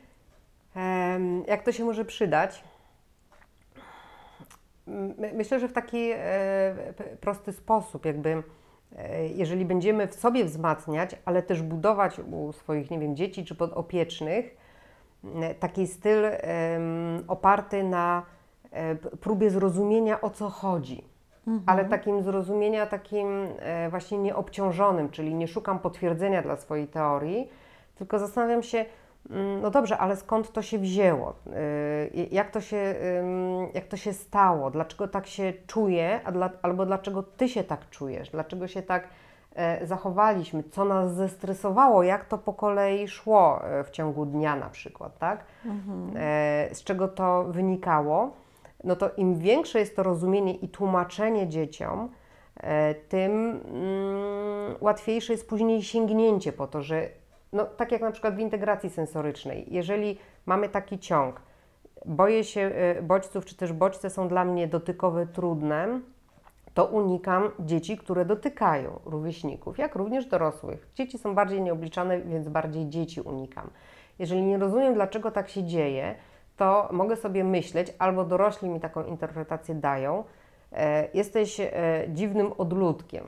Jak 1.47 1.63
to 1.63 1.73
się 1.73 1.85
może 1.85 2.05
przydać? 2.05 2.65
My- 4.87 5.33
Myślę, 5.35 5.61
że 5.61 5.69
w 5.69 5.73
taki 5.73 6.11
e, 6.15 6.19
prosty 7.21 7.53
sposób, 7.53 8.05
jakby 8.05 8.43
e, 8.97 9.27
jeżeli 9.29 9.65
będziemy 9.65 10.07
w 10.07 10.15
sobie 10.15 10.45
wzmacniać, 10.45 11.17
ale 11.25 11.43
też 11.43 11.63
budować 11.63 12.19
u 12.19 12.53
swoich, 12.53 12.91
nie 12.91 12.99
wiem, 12.99 13.17
dzieci 13.17 13.45
czy 13.45 13.55
podopiecznych 13.55 14.57
taki 15.61 15.87
styl 15.87 16.25
oparty 17.29 17.83
na 17.85 18.23
e, 18.71 18.95
próbie 18.95 19.51
zrozumienia 19.51 20.21
o 20.21 20.31
co 20.31 20.49
chodzi, 20.49 21.05
ale 21.67 21.85
takim 21.85 22.23
zrozumienia 22.23 22.87
takim 22.87 23.47
właśnie 23.91 24.19
nieobciążonym, 24.19 25.11
czyli 25.11 25.35
nie 25.35 25.49
szukam 25.49 25.79
potwierdzenia 25.79 26.43
dla 26.43 26.57
swojej 26.57 26.89
teorii, 26.89 27.49
tylko 27.95 28.19
zastanawiam 28.19 28.63
się, 28.63 28.85
No 29.63 29.71
dobrze, 29.71 29.99
ale 29.99 30.17
skąd 30.17 30.53
to 30.53 30.63
się 30.63 30.79
wzięło? 30.79 31.35
Y, 32.15 32.29
Jak 32.31 32.51
to 32.51 32.61
się, 32.61 32.95
jak 33.75 33.85
to 33.85 33.97
się 33.97 34.13
stało? 34.13 34.71
Dlaczego 34.71 35.09
tak 35.09 35.27
się 35.27 35.53
czuję? 35.67 36.21
Albo 36.63 36.87
dlaczego 36.87 37.23
ty 37.23 37.49
się 37.49 37.65
tak 37.65 37.91
czujesz? 37.91 38.31
Dlaczego 38.31 38.69
się 38.69 38.83
tak 38.83 39.09
e, 39.55 39.87
zachowaliśmy? 39.87 40.63
Co 40.63 40.85
nas 40.85 41.15
zestresowało? 41.15 42.03
Jak 42.03 42.25
to 42.25 42.39
po 42.39 42.53
kolei 42.53 43.09
szło 43.09 43.65
e, 43.65 43.85
w 43.85 43.91
ciągu 43.91 44.27
dnia 44.27 44.57
na 44.57 44.71
przykład, 44.71 45.19
tak? 45.19 45.45
E, 46.17 46.69
Z 46.75 46.85
czego 46.85 47.09
to 47.09 47.45
wynikało? 47.45 48.31
No 48.85 48.97
to 48.97 49.11
im 49.17 49.39
większe 49.39 49.79
jest 49.79 49.97
to 49.97 50.03
rozumienie 50.03 50.55
i 50.55 50.69
tłumaczenie 50.69 51.49
dzieciom, 51.49 52.09
tym 53.09 53.33
mm, 53.51 54.75
łatwiejsze 54.81 55.33
jest 55.33 55.49
później 55.49 55.83
sięgnięcie 55.83 56.53
po 56.53 56.67
to, 56.67 56.83
że 56.83 57.09
no, 57.53 57.65
tak 57.65 57.93
jak 57.93 58.01
na 58.01 58.11
przykład 58.11 58.35
w 58.35 58.39
integracji 58.39 58.91
sensorycznej, 58.91 59.67
jeżeli 59.71 60.19
mamy 60.47 60.69
taki 60.69 60.99
ciąg, 60.99 61.41
boję 62.07 62.45
się 62.45 62.61
e, 62.61 63.03
bodźców, 63.03 63.45
czy 63.45 63.57
też 63.57 63.73
bodźce 63.73 64.11
są 64.11 64.29
dla 64.29 64.45
mnie 64.45 64.69
dotykowe 64.69 65.27
trudne, 65.27 66.01
to 66.75 66.85
unikam 66.85 67.51
dzieci, 67.61 67.97
które 67.97 68.25
dotykają 68.25 69.01
rówieśników, 69.05 69.79
jak 69.79 69.95
również 69.95 70.27
dorosłych. 70.27 70.89
Dzieci 70.95 71.19
są 71.19 71.35
bardziej 71.35 71.63
nieobliczane, 71.63 72.21
więc 72.21 72.49
bardziej 72.49 72.89
dzieci 72.89 73.21
unikam. 73.21 73.71
Jeżeli 74.19 74.43
nie 74.43 74.59
rozumiem, 74.59 74.95
dlaczego 74.95 75.31
tak 75.31 75.49
się 75.49 75.65
dzieje, 75.65 76.15
to 76.57 76.89
mogę 76.93 77.17
sobie 77.17 77.45
myśleć, 77.45 77.95
albo 77.99 78.25
dorośli 78.25 78.69
mi 78.69 78.81
taką 78.81 79.05
interpretację 79.05 79.75
dają, 79.75 80.25
e, 80.73 81.09
jesteś 81.15 81.61
e, 81.61 81.71
dziwnym 82.09 82.53
odludkiem, 82.59 83.25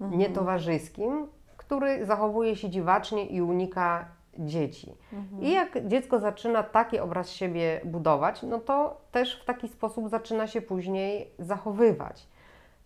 nietowarzyskim, 0.00 1.26
który 1.66 2.06
zachowuje 2.06 2.56
się 2.56 2.70
dziwacznie 2.70 3.26
i 3.26 3.42
unika 3.42 4.04
dzieci. 4.38 4.94
I 5.40 5.52
jak 5.52 5.86
dziecko 5.86 6.18
zaczyna 6.20 6.62
taki 6.62 6.98
obraz 6.98 7.30
siebie 7.30 7.80
budować, 7.84 8.42
no 8.42 8.58
to 8.58 9.00
też 9.12 9.42
w 9.42 9.44
taki 9.44 9.68
sposób 9.68 10.08
zaczyna 10.08 10.46
się 10.46 10.62
później 10.62 11.30
zachowywać. 11.38 12.28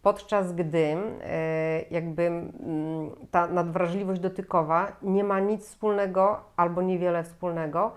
Podczas 0.03 0.53
gdy 0.53 0.97
e, 1.23 1.83
jakby 1.91 2.23
mm, 2.23 2.51
ta 3.31 3.47
nadwrażliwość 3.47 4.21
dotykowa 4.21 4.93
nie 5.03 5.25
ma 5.25 5.41
nic 5.41 5.67
wspólnego 5.67 6.41
albo 6.57 6.83
niewiele 6.83 7.25
wspólnego 7.25 7.93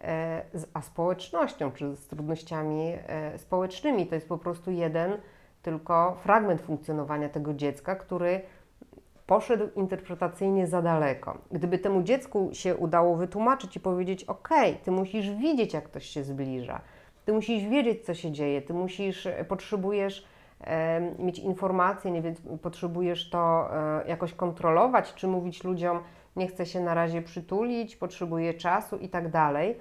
e, 0.00 0.42
z 0.54 0.66
aspołecznością 0.74 1.72
czy 1.72 1.96
z 1.96 2.06
trudnościami 2.06 2.92
e, 3.06 3.38
społecznymi. 3.38 4.06
To 4.06 4.14
jest 4.14 4.28
po 4.28 4.38
prostu 4.38 4.70
jeden 4.70 5.16
tylko 5.62 6.16
fragment 6.22 6.60
funkcjonowania 6.60 7.28
tego 7.28 7.54
dziecka, 7.54 7.96
który 7.96 8.40
poszedł 9.32 9.68
interpretacyjnie 9.76 10.66
za 10.66 10.82
daleko. 10.82 11.38
Gdyby 11.52 11.78
temu 11.78 12.02
dziecku 12.02 12.50
się 12.52 12.76
udało 12.76 13.16
wytłumaczyć 13.16 13.76
i 13.76 13.80
powiedzieć: 13.80 14.24
OK, 14.24 14.48
ty 14.84 14.90
musisz 14.90 15.30
widzieć, 15.30 15.74
jak 15.74 15.84
ktoś 15.84 16.06
się 16.06 16.24
zbliża, 16.24 16.80
ty 17.24 17.32
musisz 17.32 17.64
wiedzieć, 17.64 18.04
co 18.04 18.14
się 18.14 18.32
dzieje, 18.32 18.62
ty 18.62 18.74
musisz, 18.74 19.26
e, 19.26 19.44
potrzebujesz 19.44 20.26
e, 20.60 21.00
mieć 21.18 21.38
informacje, 21.38 22.10
nie 22.10 22.22
potrzebujesz 22.62 23.30
to 23.30 23.68
e, 23.76 24.08
jakoś 24.08 24.34
kontrolować, 24.34 25.14
czy 25.14 25.28
mówić 25.28 25.64
ludziom: 25.64 26.00
Nie 26.36 26.46
chcę 26.46 26.66
się 26.66 26.80
na 26.80 26.94
razie 26.94 27.22
przytulić, 27.22 27.96
potrzebuję 27.96 28.54
czasu 28.54 28.96
i 28.96 29.08
tak 29.08 29.30
dalej. 29.30 29.76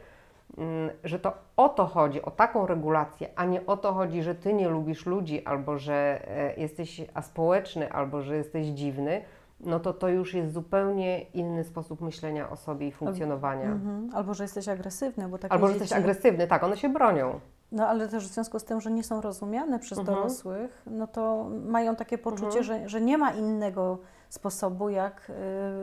Mm, 0.57 0.89
Że 1.03 1.19
to 1.19 1.33
o 1.57 1.69
to 1.69 1.85
chodzi, 1.85 2.21
o 2.21 2.31
taką 2.31 2.67
regulację, 2.67 3.29
a 3.35 3.45
nie 3.45 3.65
o 3.65 3.77
to 3.77 3.93
chodzi, 3.93 4.23
że 4.23 4.35
ty 4.35 4.53
nie 4.53 4.69
lubisz 4.69 5.05
ludzi, 5.05 5.45
albo 5.45 5.77
że 5.77 6.21
e, 6.27 6.55
jesteś 6.61 7.01
aspołeczny, 7.13 7.91
albo 7.91 8.21
że 8.21 8.35
jesteś 8.35 8.67
dziwny, 8.67 9.21
no 9.63 9.79
to 9.79 9.93
to 9.93 10.09
już 10.09 10.33
jest 10.33 10.53
zupełnie 10.53 11.21
inny 11.21 11.63
sposób 11.63 12.01
myślenia 12.01 12.49
o 12.49 12.55
sobie 12.55 12.87
i 12.87 12.91
funkcjonowania. 12.91 13.65
Mhm. 13.71 14.09
Albo, 14.13 14.33
że 14.33 14.43
jesteś 14.43 14.67
agresywny, 14.69 15.27
bo 15.27 15.37
Albo 15.49 15.67
że 15.67 15.73
dzieci... 15.73 15.83
jesteś 15.83 15.99
agresywny, 15.99 16.47
tak, 16.47 16.63
one 16.63 16.77
się 16.77 16.89
bronią. 16.89 17.39
No 17.71 17.87
ale 17.87 18.07
też 18.07 18.27
w 18.27 18.33
związku 18.33 18.59
z 18.59 18.63
tym, 18.63 18.81
że 18.81 18.91
nie 18.91 19.03
są 19.03 19.21
rozumiane 19.21 19.79
przez 19.79 19.99
Mhm. 19.99 20.17
dorosłych, 20.17 20.81
no 20.85 21.07
to 21.07 21.49
mają 21.65 21.95
takie 21.95 22.17
poczucie, 22.17 22.59
Mhm. 22.59 22.63
że, 22.63 22.89
że 22.89 23.01
nie 23.01 23.17
ma 23.17 23.31
innego 23.31 23.97
sposobu 24.29 24.89
jak 24.89 25.31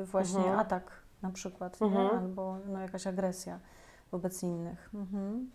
y, 0.02 0.04
właśnie 0.04 0.38
Mhm. 0.40 0.58
atak 0.58 0.90
na 1.22 1.30
przykład? 1.30 1.82
Mhm. 1.82 2.18
albo 2.18 2.56
no, 2.66 2.80
jakaś 2.80 3.06
agresja 3.06 3.58
wobec 4.12 4.42
innych. 4.42 4.90
Mhm. 4.94 5.50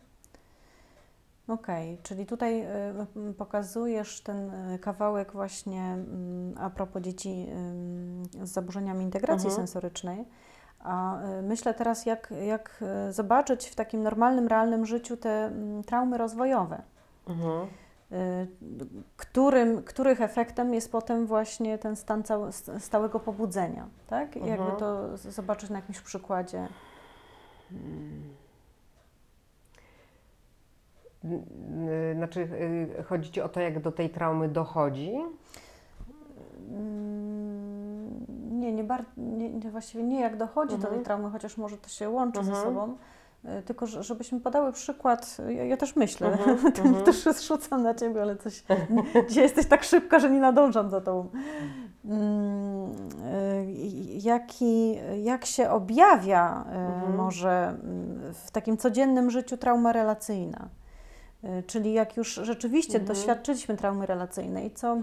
Okej, 1.47 1.97
czyli 2.03 2.25
tutaj 2.25 2.62
y, 3.29 3.34
pokazujesz 3.38 4.21
ten 4.21 4.49
y, 4.73 4.79
kawałek 4.79 5.32
właśnie 5.32 5.82
mm, 5.84 6.56
a 6.60 6.69
propos 6.69 7.01
dzieci 7.01 7.47
z 8.43 8.49
zaburzeniami 8.49 9.03
integracji 9.03 9.47
Mhm. 9.49 9.56
sensorycznej. 9.67 10.25
A 10.79 11.21
y, 11.39 11.41
myślę 11.41 11.73
teraz, 11.73 12.06
jak, 12.06 12.34
jak 12.45 12.84
zobaczyć 13.10 13.67
w 13.67 13.75
takim 13.75 14.03
normalnym, 14.03 14.47
realnym 14.47 14.86
życiu 14.86 15.17
te 15.17 15.45
mm, 15.45 15.84
traumy 15.84 16.17
rozwojowe, 16.17 16.82
Mhm. 17.27 17.67
którym, 19.17 19.84
których 19.84 20.21
efektem 20.21 20.73
jest 20.73 20.91
potem 20.91 21.25
właśnie 21.25 21.77
ten 21.77 21.95
stan 21.95 22.23
cał, 22.23 22.51
stałego 22.79 23.19
pobudzenia, 23.19 23.88
tak? 24.08 24.38
Mhm. 24.38 24.47
Jakby 24.47 24.79
to 24.79 25.17
zobaczyć 25.17 25.69
na 25.69 25.75
jakimś 25.75 26.01
przykładzie. 26.01 26.67
Znaczy, 32.15 32.39
y, 32.99 33.03
chodzi 33.03 33.31
Ci 33.31 33.41
o 33.41 33.49
to, 33.49 33.59
jak 33.59 33.81
do 33.81 33.91
tej 33.91 34.09
traumy 34.09 34.49
dochodzi? 34.49 35.12
Mm, 36.69 38.25
Nie, 38.59 38.71
nie, 38.73 38.83
bar- 38.83 39.05
nie, 39.17 39.49
nie 39.49 39.71
właściwie 39.71 40.03
nie 40.03 40.21
jak 40.21 40.38
dochodzi 40.38 40.69
do 40.69 40.75
Mhm. 40.75 40.93
tej 40.95 41.03
traumy, 41.05 41.29
chociaż 41.29 41.57
może 41.57 41.77
to 41.77 41.89
się 41.89 42.09
łączy 42.09 42.43
ze 42.43 42.51
Mhm. 42.51 42.65
sobą. 42.67 42.95
y, 43.59 43.62
Tylko, 43.62 43.88
że- 43.88 44.03
żebyśmy 44.03 44.39
podały 44.39 44.71
przykład, 44.71 45.38
ja, 45.49 45.63
ja 45.65 45.77
też 45.77 45.95
myślę, 45.95 46.31
Mhm, 46.31 46.57
tym 46.73 46.86
mhm. 46.88 47.05
też 47.05 47.23
zrzucam 47.23 47.83
na 47.83 47.93
Ciebie, 47.93 48.21
ale 48.21 48.36
coś, 48.36 48.63
dzisiaj 49.29 49.43
jesteś 49.43 49.65
tak 49.67 49.83
szybka, 49.83 50.19
że 50.19 50.29
nie 50.29 50.39
nadążam 50.39 50.89
za 50.89 51.01
Tobą. 51.01 51.29
Mm, 52.05 52.91
y, 52.91 53.65
Jaki, 54.23 54.95
jak 55.23 55.45
się 55.45 55.69
objawia 55.69 56.65
Mhm. 56.71 57.15
może 57.15 57.67
mm, 57.83 58.33
w 58.33 58.51
takim 58.51 58.77
codziennym 58.77 59.31
życiu 59.31 59.57
trauma 59.57 59.93
relacyjna? 59.93 60.67
Y, 61.43 61.63
Czyli 61.63 61.93
jak 61.93 62.17
już 62.17 62.34
rzeczywiście 62.34 62.99
Mhm. 62.99 63.08
doświadczyliśmy 63.17 63.77
traumy 63.77 64.06
relacyjnej, 64.06 64.71
co 64.71 64.97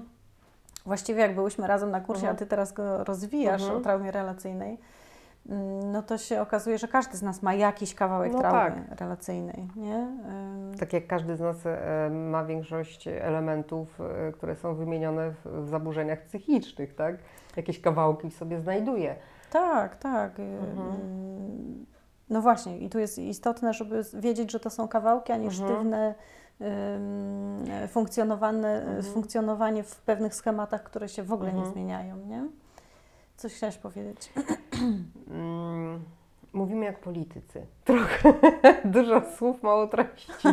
właściwie 0.86 1.20
jak 1.20 1.34
byłyśmy 1.34 1.66
razem 1.66 1.90
na 1.90 2.00
kursie, 2.00 2.20
Mhm. 2.20 2.36
a 2.36 2.38
Ty 2.38 2.46
teraz 2.46 2.72
go 2.72 3.04
rozwijasz 3.04 3.62
Mhm. 3.62 3.78
o 3.80 3.82
traumie 3.84 4.10
relacyjnej, 4.10 4.78
mm, 5.48 5.92
no 5.92 6.02
to 6.02 6.18
się 6.18 6.40
okazuje, 6.40 6.78
że 6.78 6.88
każdy 6.88 7.16
z 7.16 7.22
nas 7.22 7.42
ma 7.42 7.54
jakiś 7.54 7.94
kawałek 7.94 8.32
No 8.32 8.38
traumy 8.38 8.84
relacyjnej, 9.00 9.68
nie? 9.76 10.06
Tak 10.78 10.92
jak 10.92 11.06
każdy 11.06 11.36
z 11.36 11.40
nas 11.40 11.56
e, 11.66 12.10
ma 12.10 12.44
większość 12.44 13.08
elementów, 13.08 14.00
e, 14.00 14.32
które 14.32 14.56
są 14.56 14.74
wymienione 14.74 15.30
w, 15.44 15.68
zaburzeniach 15.68 16.22
psychicznych, 16.22 16.94
tak? 16.94 17.16
Jakieś 17.56 17.80
kawałki 17.80 18.30
w 18.30 18.34
sobie 18.36 18.60
znajduje. 18.60 19.14
Tak, 19.50 19.96
tak. 19.96 20.32
Mhm. 20.40 21.86
No 22.30 22.42
właśnie, 22.42 22.78
i 22.78 22.88
tu 22.90 22.98
jest 22.98 23.18
istotne, 23.18 23.74
żeby 23.74 24.04
wiedzieć, 24.14 24.50
że 24.52 24.60
to 24.60 24.70
są 24.70 24.88
kawałki, 24.88 25.32
a 25.32 25.36
nie 25.36 25.48
Mhm. 25.48 25.64
sztywne 25.68 26.14
funkcjonowane, 27.88 28.82
Mhm. 28.82 29.02
funkcjonowanie 29.02 29.82
w 29.82 29.96
pewnych 29.96 30.34
schematach, 30.34 30.82
które 30.82 31.08
się 31.08 31.22
w 31.22 31.32
ogóle 31.32 31.52
nie 31.52 31.58
Mhm. 31.58 31.72
zmieniają, 31.74 32.16
nie? 32.16 32.44
Coś 33.36 33.54
chciałaś 33.54 33.76
powiedzieć? 33.78 34.32
Mówimy 36.52 36.84
jak 36.84 37.00
politycy. 37.00 37.66
Trochę. 37.84 38.32
Dużo 38.84 39.22
słów, 39.36 39.62
mało 39.62 39.86
treści. 39.86 40.28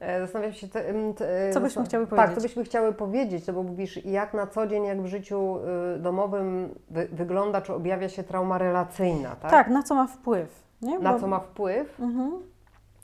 E, 0.00 0.20
Zastanawiam 0.20 0.52
się, 0.52 0.68
te, 0.68 0.88
em, 0.88 1.14
te, 1.14 1.50
Co 1.52 1.60
byśmy 1.60 1.84
chciały 1.84 2.06
Tak, 2.06 2.16
powiedzieć? 2.16 2.34
co 2.36 2.40
byśmy 2.42 2.64
chciały 2.64 2.92
powiedzieć, 2.92 3.46
no 3.46 3.52
bo 3.54 3.62
mówisz, 3.62 4.04
jak 4.04 4.34
na 4.34 4.46
co 4.46 4.66
dzień, 4.66 4.84
jak 4.84 5.02
w 5.02 5.06
życiu 5.06 5.58
y, 5.96 5.98
domowym 5.98 6.74
wy, 6.90 7.08
wygląda, 7.12 7.60
czy 7.60 7.74
objawia 7.74 8.08
się 8.08 8.22
trauma 8.22 8.58
relacyjna, 8.58 9.36
tak? 9.36 9.50
Tak, 9.50 9.68
na 9.68 9.82
co 9.82 9.94
ma 9.94 10.06
wpływ? 10.06 10.62
Nie? 10.82 10.98
Na 10.98 11.12
Bo- 11.12 11.20
co 11.20 11.26
ma 11.26 11.40
wpływ? 11.40 12.00
Mhm. 12.00 12.32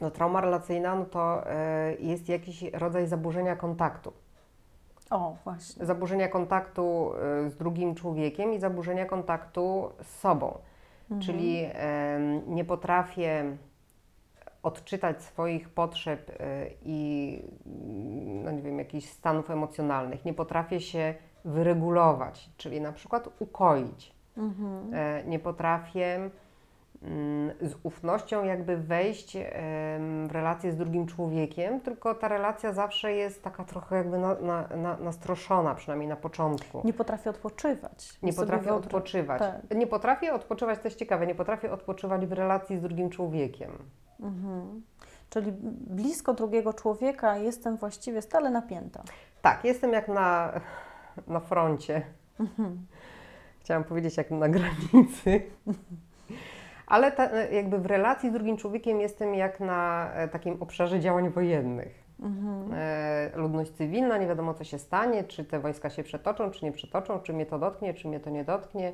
No, 0.01 0.11
trauma 0.11 0.41
relacyjna 0.41 0.95
no 0.95 1.05
to 1.05 1.51
e, 1.51 1.95
jest 1.95 2.29
jakiś 2.29 2.63
rodzaj 2.73 3.07
zaburzenia 3.07 3.57
kontaktu. 3.57 4.13
O, 5.11 5.37
właśnie. 5.45 5.87
Zaburzenia 5.87 6.29
kontaktu 6.29 7.13
e, 7.47 7.51
z 7.51 7.57
drugim 7.57 7.95
człowiekiem 7.95 8.53
i 8.53 8.59
zaburzenia 8.59 9.07
kontaktu 9.07 9.91
z 10.03 10.19
sobą. 10.21 10.59
Mhm. 11.13 11.21
Czyli 11.21 11.65
em, 11.73 12.55
nie 12.55 12.65
potrafię 12.65 13.57
odczytać 14.63 15.23
swoich 15.23 15.69
potrzeb 15.69 16.31
e, 16.31 16.67
i 16.83 17.43
no 18.45 18.51
nie 18.51 18.63
wiem, 18.63 18.79
jakichś 18.79 19.09
stanów 19.09 19.51
emocjonalnych. 19.51 20.25
Nie 20.25 20.35
potrafię 20.35 20.81
się 20.81 21.15
wyregulować, 21.45 22.51
czyli 22.57 22.81
na 22.81 22.93
przykład 22.93 23.29
ukoić. 23.39 24.13
Mhm. 24.37 24.95
E, 24.95 25.25
nie 25.25 25.39
potrafię 25.39 26.31
z 27.61 27.75
ufnością 27.83 28.45
jakby 28.45 28.77
wejść 28.77 29.37
w 30.27 30.29
relację 30.33 30.73
z 30.73 30.77
drugim 30.77 31.07
człowiekiem, 31.07 31.81
tylko 31.81 32.15
ta 32.15 32.29
relacja 32.29 32.73
zawsze 32.73 33.13
jest 33.13 33.43
taka 33.43 33.65
trochę 33.65 33.97
jakby 33.97 34.19
na, 34.19 34.35
na, 34.35 34.69
na, 34.77 34.97
nastroszona, 34.97 35.75
przynajmniej 35.75 36.09
na 36.09 36.17
początku. 36.17 36.83
Nie 36.85 36.93
potrafię 36.93 37.31
odpoczywać. 37.31 38.19
Nie 38.23 38.33
potrafię 38.33 38.75
odpoczywać. 38.75 39.39
Tak. 39.39 39.79
Nie 39.79 39.87
potrafię 39.87 40.35
odpoczywać, 40.35 40.79
to 40.79 40.89
jest 40.89 40.99
ciekawe, 40.99 41.27
nie 41.27 41.35
potrafię 41.35 41.73
odpoczywać 41.73 42.27
w 42.27 42.33
relacji 42.33 42.79
z 42.79 42.83
drugim 42.83 43.11
człowiekiem. 43.11 43.71
Mhm. 44.21 44.83
Czyli 45.31 45.53
blisko 45.87 46.35
drugiego 46.35 46.75
człowieka 46.75 47.37
jestem 47.37 47.77
właściwie 47.77 48.23
stale 48.23 48.51
napięta. 48.51 49.03
Tak, 49.43 49.65
jestem 49.65 49.93
jak 49.93 50.09
na, 50.09 50.61
na 51.27 51.41
froncie. 51.41 52.03
Mhm. 52.41 52.87
Chciałam 53.61 53.85
powiedzieć 53.85 54.17
jak 54.17 54.31
na 54.31 54.49
granicy. 54.49 55.43
Ale 56.93 57.13
ta, 57.13 57.31
jakby 57.47 57.79
w 57.79 57.87
relacji 57.87 58.31
z 58.31 58.33
drugim 58.33 58.57
człowiekiem 58.57 59.01
jestem 59.01 59.35
jak 59.35 59.61
na 59.61 60.11
e, 60.15 60.29
takim 60.29 60.57
obszarze 60.63 61.01
działań 61.01 61.31
wojennych. 61.31 62.05
Mhm. 62.21 62.71
E, 62.75 63.31
ludność 63.35 63.71
cywilna, 63.71 64.19
nie 64.19 64.27
wiadomo 64.27 64.55
co 64.55 64.65
się 64.65 64.79
stanie, 64.79 65.25
czy 65.25 65.45
te 65.45 65.61
wojska 65.61 65.91
się 65.91 66.03
przetoczą, 66.03 66.51
czy 66.51 66.65
nie 66.65 66.73
przetoczą, 66.73 67.21
czy 67.21 67.33
mnie 67.33 67.47
to 67.47 67.59
dotknie, 67.59 67.95
czy 67.95 68.09
mnie 68.09 68.21
to 68.21 68.31
nie 68.31 68.45
dotknie. 68.45 68.93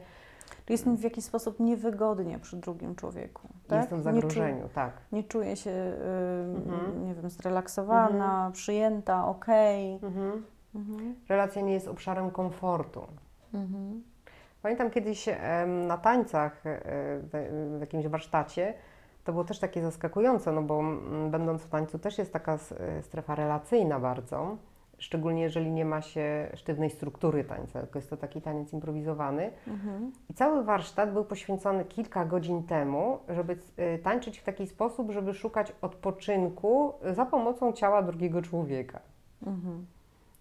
Czyli 0.48 0.74
jest 0.74 0.86
mi 0.86 0.96
w 0.96 1.02
jakiś 1.02 1.24
sposób 1.24 1.60
niewygodnie 1.60 2.38
przy 2.38 2.56
drugim 2.56 2.94
człowieku. 2.94 3.48
Tak? 3.68 3.80
Jestem 3.80 4.02
w 4.02 4.06
Nie 4.06 4.12
zagrożeniu, 4.12 4.68
tak. 4.74 4.92
Nie 5.12 5.24
czuję 5.24 5.56
się, 5.56 5.70
ym, 5.70 6.56
Mhm. 6.56 7.06
nie 7.06 7.14
wiem, 7.14 7.30
zrelaksowana, 7.30 8.50
przyjęta, 8.52 9.26
okej. 9.26 9.94
Mhm. 9.94 10.44
Mhm. 10.74 11.14
Relacja 11.28 11.62
nie 11.62 11.72
jest 11.72 11.88
obszarem 11.88 12.30
komfortu. 12.30 13.06
Mhm. 13.54 14.02
Pamiętam 14.68 14.90
kiedyś 14.90 15.28
na 15.86 15.98
tańcach 15.98 16.66
e, 16.66 16.80
w, 17.22 17.76
jakimś 17.80 18.06
warsztacie, 18.06 18.74
to 19.24 19.32
było 19.32 19.44
też 19.44 19.58
takie 19.58 19.82
zaskakujące, 19.82 20.52
no 20.52 20.62
bo 20.62 20.82
będąc 21.30 21.62
w 21.62 21.68
tańcu 21.70 21.98
też 21.98 22.18
jest 22.18 22.32
taka 22.32 22.54
e, 22.54 23.02
strefa 23.02 23.34
relacyjna 23.34 24.00
bardzo, 24.00 24.56
szczególnie 24.98 25.42
jeżeli 25.42 25.70
nie 25.70 25.84
ma 25.84 26.02
się 26.02 26.50
sztywnej 26.54 26.90
struktury 26.90 27.44
tańca, 27.44 27.80
tylko 27.80 27.98
jest 27.98 28.10
to 28.10 28.16
taki 28.16 28.42
taniec 28.42 28.72
improwizowany. 28.72 29.50
Mhm. 29.66 30.12
I 30.30 30.34
cały 30.34 30.64
warsztat 30.64 31.12
był 31.12 31.24
poświęcony 31.24 31.84
kilka 31.84 32.24
godzin 32.24 32.62
temu, 32.62 33.18
żeby 33.28 33.58
e, 33.76 33.98
tańczyć 33.98 34.38
w 34.38 34.44
taki 34.44 34.66
sposób, 34.66 35.10
żeby 35.10 35.34
szukać 35.34 35.72
odpoczynku 35.82 36.92
za 37.12 37.26
pomocą 37.26 37.72
ciała 37.72 38.02
drugiego 38.02 38.42
człowieka 38.42 39.00
Mhm. 39.46 39.86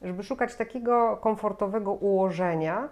żeby 0.02 0.24
szukać 0.24 0.56
takiego 0.56 1.18
komfortowego 1.18 1.94
ułożenia, 1.94 2.90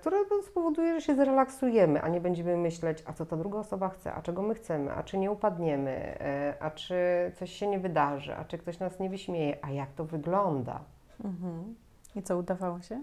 które 0.00 0.16
spowoduje, 0.42 0.94
że 0.94 1.00
się 1.00 1.14
zrelaksujemy, 1.14 2.02
a 2.02 2.08
nie 2.08 2.20
będziemy 2.20 2.56
myśleć, 2.56 3.02
a 3.06 3.12
co 3.12 3.26
ta 3.26 3.36
druga 3.36 3.58
osoba 3.58 3.88
chce, 3.88 4.14
a 4.14 4.22
czego 4.22 4.42
my 4.42 4.54
chcemy, 4.54 4.92
a 4.92 5.02
czy 5.02 5.18
nie 5.18 5.30
upadniemy, 5.30 5.90
e, 6.20 6.54
a 6.60 6.70
czy 6.70 6.96
coś 7.34 7.52
się 7.52 7.66
nie 7.66 7.78
wydarzy, 7.78 8.36
a 8.36 8.44
czy 8.44 8.58
ktoś 8.58 8.78
nas 8.78 9.00
nie 9.00 9.10
wyśmieje, 9.10 9.56
a 9.62 9.70
jak 9.70 9.92
to 9.92 10.04
wygląda. 10.04 10.80
Mhm. 11.24 11.74
I 12.16 12.22
co, 12.22 12.36
udawało 12.36 12.80
się? 12.80 13.02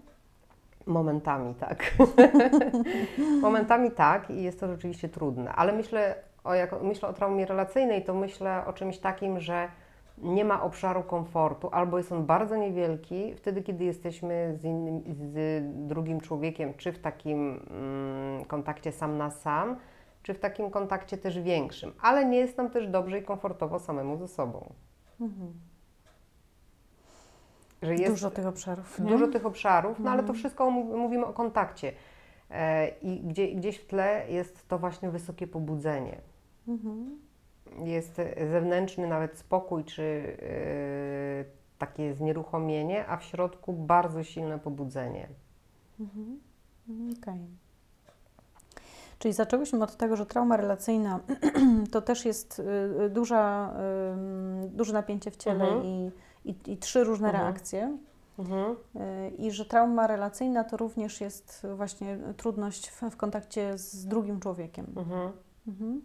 Momentami 0.85 1.55
tak. 1.55 1.83
Momentami 3.41 3.91
tak 3.91 4.29
i 4.29 4.43
jest 4.43 4.59
to 4.59 4.67
rzeczywiście 4.67 5.09
trudne, 5.09 5.51
ale 5.51 5.73
myślę 5.73 6.15
o, 6.43 6.53
jak 6.53 6.81
myślę 6.81 7.09
o 7.09 7.13
traumie 7.13 7.45
relacyjnej, 7.45 8.03
to 8.03 8.13
myślę 8.13 8.65
o 8.65 8.73
czymś 8.73 8.97
takim, 8.97 9.39
że 9.39 9.67
nie 10.17 10.45
ma 10.45 10.63
obszaru 10.63 11.03
komfortu, 11.03 11.69
albo 11.71 11.97
jest 11.97 12.11
on 12.11 12.25
bardzo 12.25 12.55
niewielki, 12.57 13.33
wtedy 13.35 13.61
kiedy 13.63 13.83
jesteśmy 13.83 14.53
z, 14.61 14.63
innym, 14.65 15.03
z 15.07 15.63
drugim 15.87 16.21
człowiekiem, 16.21 16.73
czy 16.73 16.91
w 16.91 16.99
takim 16.99 17.59
mm, 17.69 18.45
kontakcie 18.45 18.91
sam 18.91 19.17
na 19.17 19.31
sam, 19.31 19.75
czy 20.23 20.33
w 20.33 20.39
takim 20.39 20.69
kontakcie 20.71 21.17
też 21.17 21.39
większym, 21.39 21.91
ale 22.01 22.25
nie 22.25 22.37
jest 22.37 22.57
nam 22.57 22.69
też 22.69 22.87
dobrze 22.87 23.19
i 23.19 23.23
komfortowo 23.23 23.79
samemu 23.79 24.17
ze 24.17 24.27
sobą. 24.27 24.73
Mhm. 25.21 25.53
Że 27.81 27.95
jest, 27.95 28.13
Dużo 28.13 28.31
tych 28.31 28.47
obszarów. 28.47 28.99
Nie? 28.99 29.09
Dużo 29.09 29.27
tych 29.27 29.45
obszarów, 29.45 29.99
no 29.99 30.09
ale 30.11 30.19
to 30.19 30.27
Mhm. 30.27 30.39
wszystko 30.39 30.71
mów- 30.71 30.95
mówimy 30.97 31.25
o 31.25 31.33
kontakcie. 31.33 31.91
E, 32.51 32.87
I 32.87 33.19
gdzie, 33.19 33.47
gdzieś 33.55 33.77
w 33.77 33.85
tle 33.87 34.25
jest 34.29 34.67
to 34.67 34.79
właśnie 34.79 35.09
wysokie 35.09 35.47
pobudzenie. 35.47 36.21
Mhm. 36.67 37.19
Jest 37.83 38.21
zewnętrzny 38.51 39.07
nawet 39.07 39.37
spokój, 39.37 39.83
czy 39.83 40.03
e, 40.03 41.45
takie 41.77 42.13
znieruchomienie, 42.13 43.07
a 43.07 43.17
w 43.17 43.23
środku 43.23 43.73
bardzo 43.73 44.23
silne 44.23 44.59
pobudzenie. 44.59 45.27
Mhm. 45.99 46.39
Okej. 47.21 47.47
Czyli 49.19 49.33
zaczęłyśmy 49.33 49.83
od 49.83 49.97
tego, 49.97 50.15
że 50.15 50.25
trauma 50.25 50.57
relacyjna 50.57 51.19
to 51.91 52.01
też 52.01 52.25
jest 52.25 52.59
y, 52.59 52.63
y, 53.05 53.09
duża, 53.09 53.73
duże 54.67 54.93
napięcie 54.93 55.31
w 55.31 55.37
ciele 55.37 55.63
Mhm. 55.63 55.83
i, 55.83 56.11
i, 56.45 56.55
i 56.71 56.77
trzy 56.77 57.03
różne 57.03 57.27
Mhm. 57.27 57.43
reakcje. 57.45 57.97
Mhm. 58.39 58.71
Y, 58.71 59.29
I 59.37 59.51
że 59.51 59.65
trauma 59.65 60.07
relacyjna 60.07 60.63
to 60.63 60.77
również 60.77 61.21
jest 61.21 61.67
właśnie 61.75 62.17
trudność 62.37 62.89
w, 62.89 63.01
w 63.01 63.17
kontakcie 63.17 63.77
z 63.77 64.05
drugim 64.05 64.39
człowiekiem. 64.39 64.85
Mhm. 65.67 66.01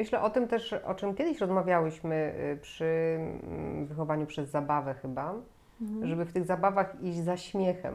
Myślę 0.00 0.22
o 0.22 0.30
tym 0.30 0.48
też, 0.48 0.72
o 0.72 0.94
czym 0.94 1.14
kiedyś 1.14 1.40
rozmawiałyśmy 1.40 2.34
y, 2.54 2.56
przy 2.56 3.18
mm, 3.18 3.86
wychowaniu 3.86 4.26
przez 4.26 4.50
zabawę 4.50 4.94
chyba, 4.94 5.34
Mhm. 5.80 6.06
żeby 6.06 6.24
w 6.24 6.32
tych 6.32 6.44
zabawach 6.44 7.02
iść 7.02 7.18
za 7.18 7.36
śmiechem 7.36 7.94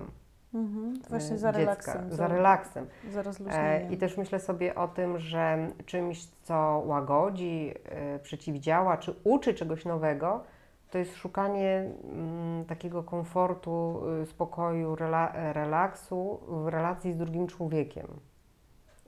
Mhm. 0.54 0.94
Właśnie 1.10 1.36
e, 1.36 1.38
za 1.38 1.52
dziecka, 1.52 1.60
relaksem. 1.60 2.12
za 2.12 2.28
relaksem. 2.28 2.88
Za 3.12 3.20
E, 3.20 3.24
rozluźnieniem. 3.24 3.92
I 3.92 3.98
też 3.98 4.18
myślę 4.18 4.40
sobie 4.40 4.76
o 4.76 4.88
tym, 4.88 5.20
że 5.20 5.68
czymś, 5.86 6.26
co 6.26 6.84
łagodzi, 6.86 7.74
e, 7.86 8.20
przeciwdziała, 8.20 8.98
czy 8.98 9.16
uczy 9.24 9.54
czegoś 9.54 9.86
nowego, 9.86 10.44
to 10.92 10.98
jest 10.98 11.16
szukanie 11.16 11.92
mm, 12.12 12.66
takiego 12.66 13.04
komfortu, 13.04 14.02
y, 14.24 14.26
spokoju, 14.26 14.96
rela, 14.96 15.54
relaksu 15.54 16.40
w 16.48 16.68
relacji 16.68 17.14
z 17.14 17.18
drugim 17.18 17.48
człowiekiem. 17.48 18.08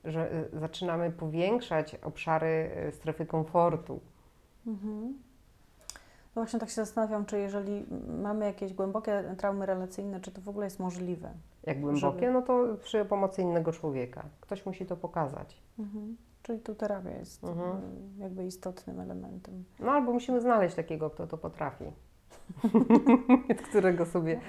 Że 0.06 0.34
y, 0.54 0.60
zaczynamy 0.60 1.12
powiększać 1.12 1.96
obszary 1.96 2.70
y, 2.88 2.92
strefy 2.92 3.26
komfortu. 3.26 4.00
Mhm. 4.68 5.08
No 6.36 6.42
właśnie 6.44 6.60
tak 6.60 6.70
się 6.70 6.76
zastanawiam, 6.76 7.26
czy 7.26 7.40
jeżeli 7.40 7.86
mamy 8.22 8.46
jakieś 8.46 8.74
głębokie 8.74 9.24
traumy 9.38 9.66
relacyjne, 9.66 10.20
czy 10.20 10.32
to 10.32 10.42
w 10.42 10.50
ogóle 10.50 10.66
jest 10.66 10.80
możliwe. 10.80 11.32
Jak 11.64 11.82
głębokie, 11.82 12.20
Żeby- 12.20 12.32
no 12.34 12.42
to 12.42 12.64
przy 12.84 13.06
pomocy 13.06 13.42
innego 13.42 13.72
człowieka. 13.72 14.24
Ktoś 14.42 14.66
musi 14.66 14.86
to 14.86 14.98
pokazać. 14.98 15.62
Mhm. 15.80 16.18
Czyli 16.44 16.60
tu 16.60 16.76
terapia 16.76 17.10
jest 17.12 17.44
Mhm. 17.44 17.70
y, 17.78 18.22
jakby 18.22 18.46
istotnym 18.46 19.00
elementem. 19.00 19.64
No 19.80 19.92
albo 19.92 20.14
musimy 20.14 20.42
znaleźć 20.42 20.76
takiego, 20.76 21.10
kto 21.10 21.28
to 21.28 21.38
potrafi. 21.38 21.86
Którego 23.70 24.06
sobie 24.06 24.40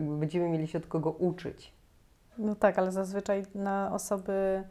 będziemy 0.00 0.48
mieli 0.48 0.66
się 0.68 0.78
od 0.78 0.86
kogo 0.86 1.10
uczyć. 1.10 1.72
No 2.38 2.54
tak, 2.54 2.78
ale 2.78 2.92
zazwyczaj 2.92 3.42
na 3.54 3.90
osoby, 3.94 4.64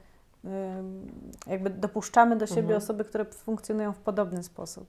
jakby 1.48 1.70
dopuszczamy 1.70 2.36
do 2.36 2.48
siebie 2.48 2.62
Mhm. 2.62 2.78
osoby, 2.78 3.06
które 3.06 3.26
funkcjonują 3.26 3.94
w 3.94 4.00
podobny 4.00 4.44
sposób. 4.44 4.88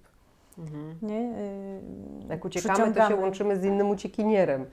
Nie? 1.03 1.21
Y, 1.21 2.29
Jak 2.29 2.45
uciekamy, 2.45 2.95
to 2.95 3.09
się 3.09 3.17
łączymy 3.17 3.57
z 3.61 3.65
innym 3.65 3.91
uciekinierem. 3.91 4.67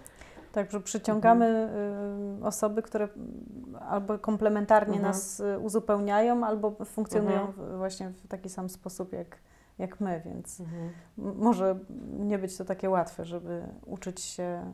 Tak, 0.52 0.72
że 0.72 0.82
przyciągamy 0.82 1.46
Mhm. 1.46 2.44
osoby, 2.44 2.82
które 2.82 3.08
albo 3.90 4.20
komplementarnie 4.20 4.96
Mhm. 4.96 5.14
nas 5.14 5.40
y, 5.40 5.60
uzupełniają, 5.60 6.44
albo 6.46 6.72
funkcjonują 6.86 7.40
Mhm. 7.48 7.78
właśnie 7.78 8.10
w 8.10 8.28
taki 8.28 8.50
sam 8.50 8.70
sposób 8.70 9.14
jak, 9.14 9.38
jak 9.78 10.00
my, 10.00 10.22
więc 10.26 10.60
m- 10.60 11.36
może 11.38 11.80
nie 12.20 12.38
być 12.40 12.58
to 12.58 12.66
takie 12.66 12.90
łatwe, 12.90 13.26
żeby 13.26 13.64
uczyć 13.86 14.22
się 14.22 14.74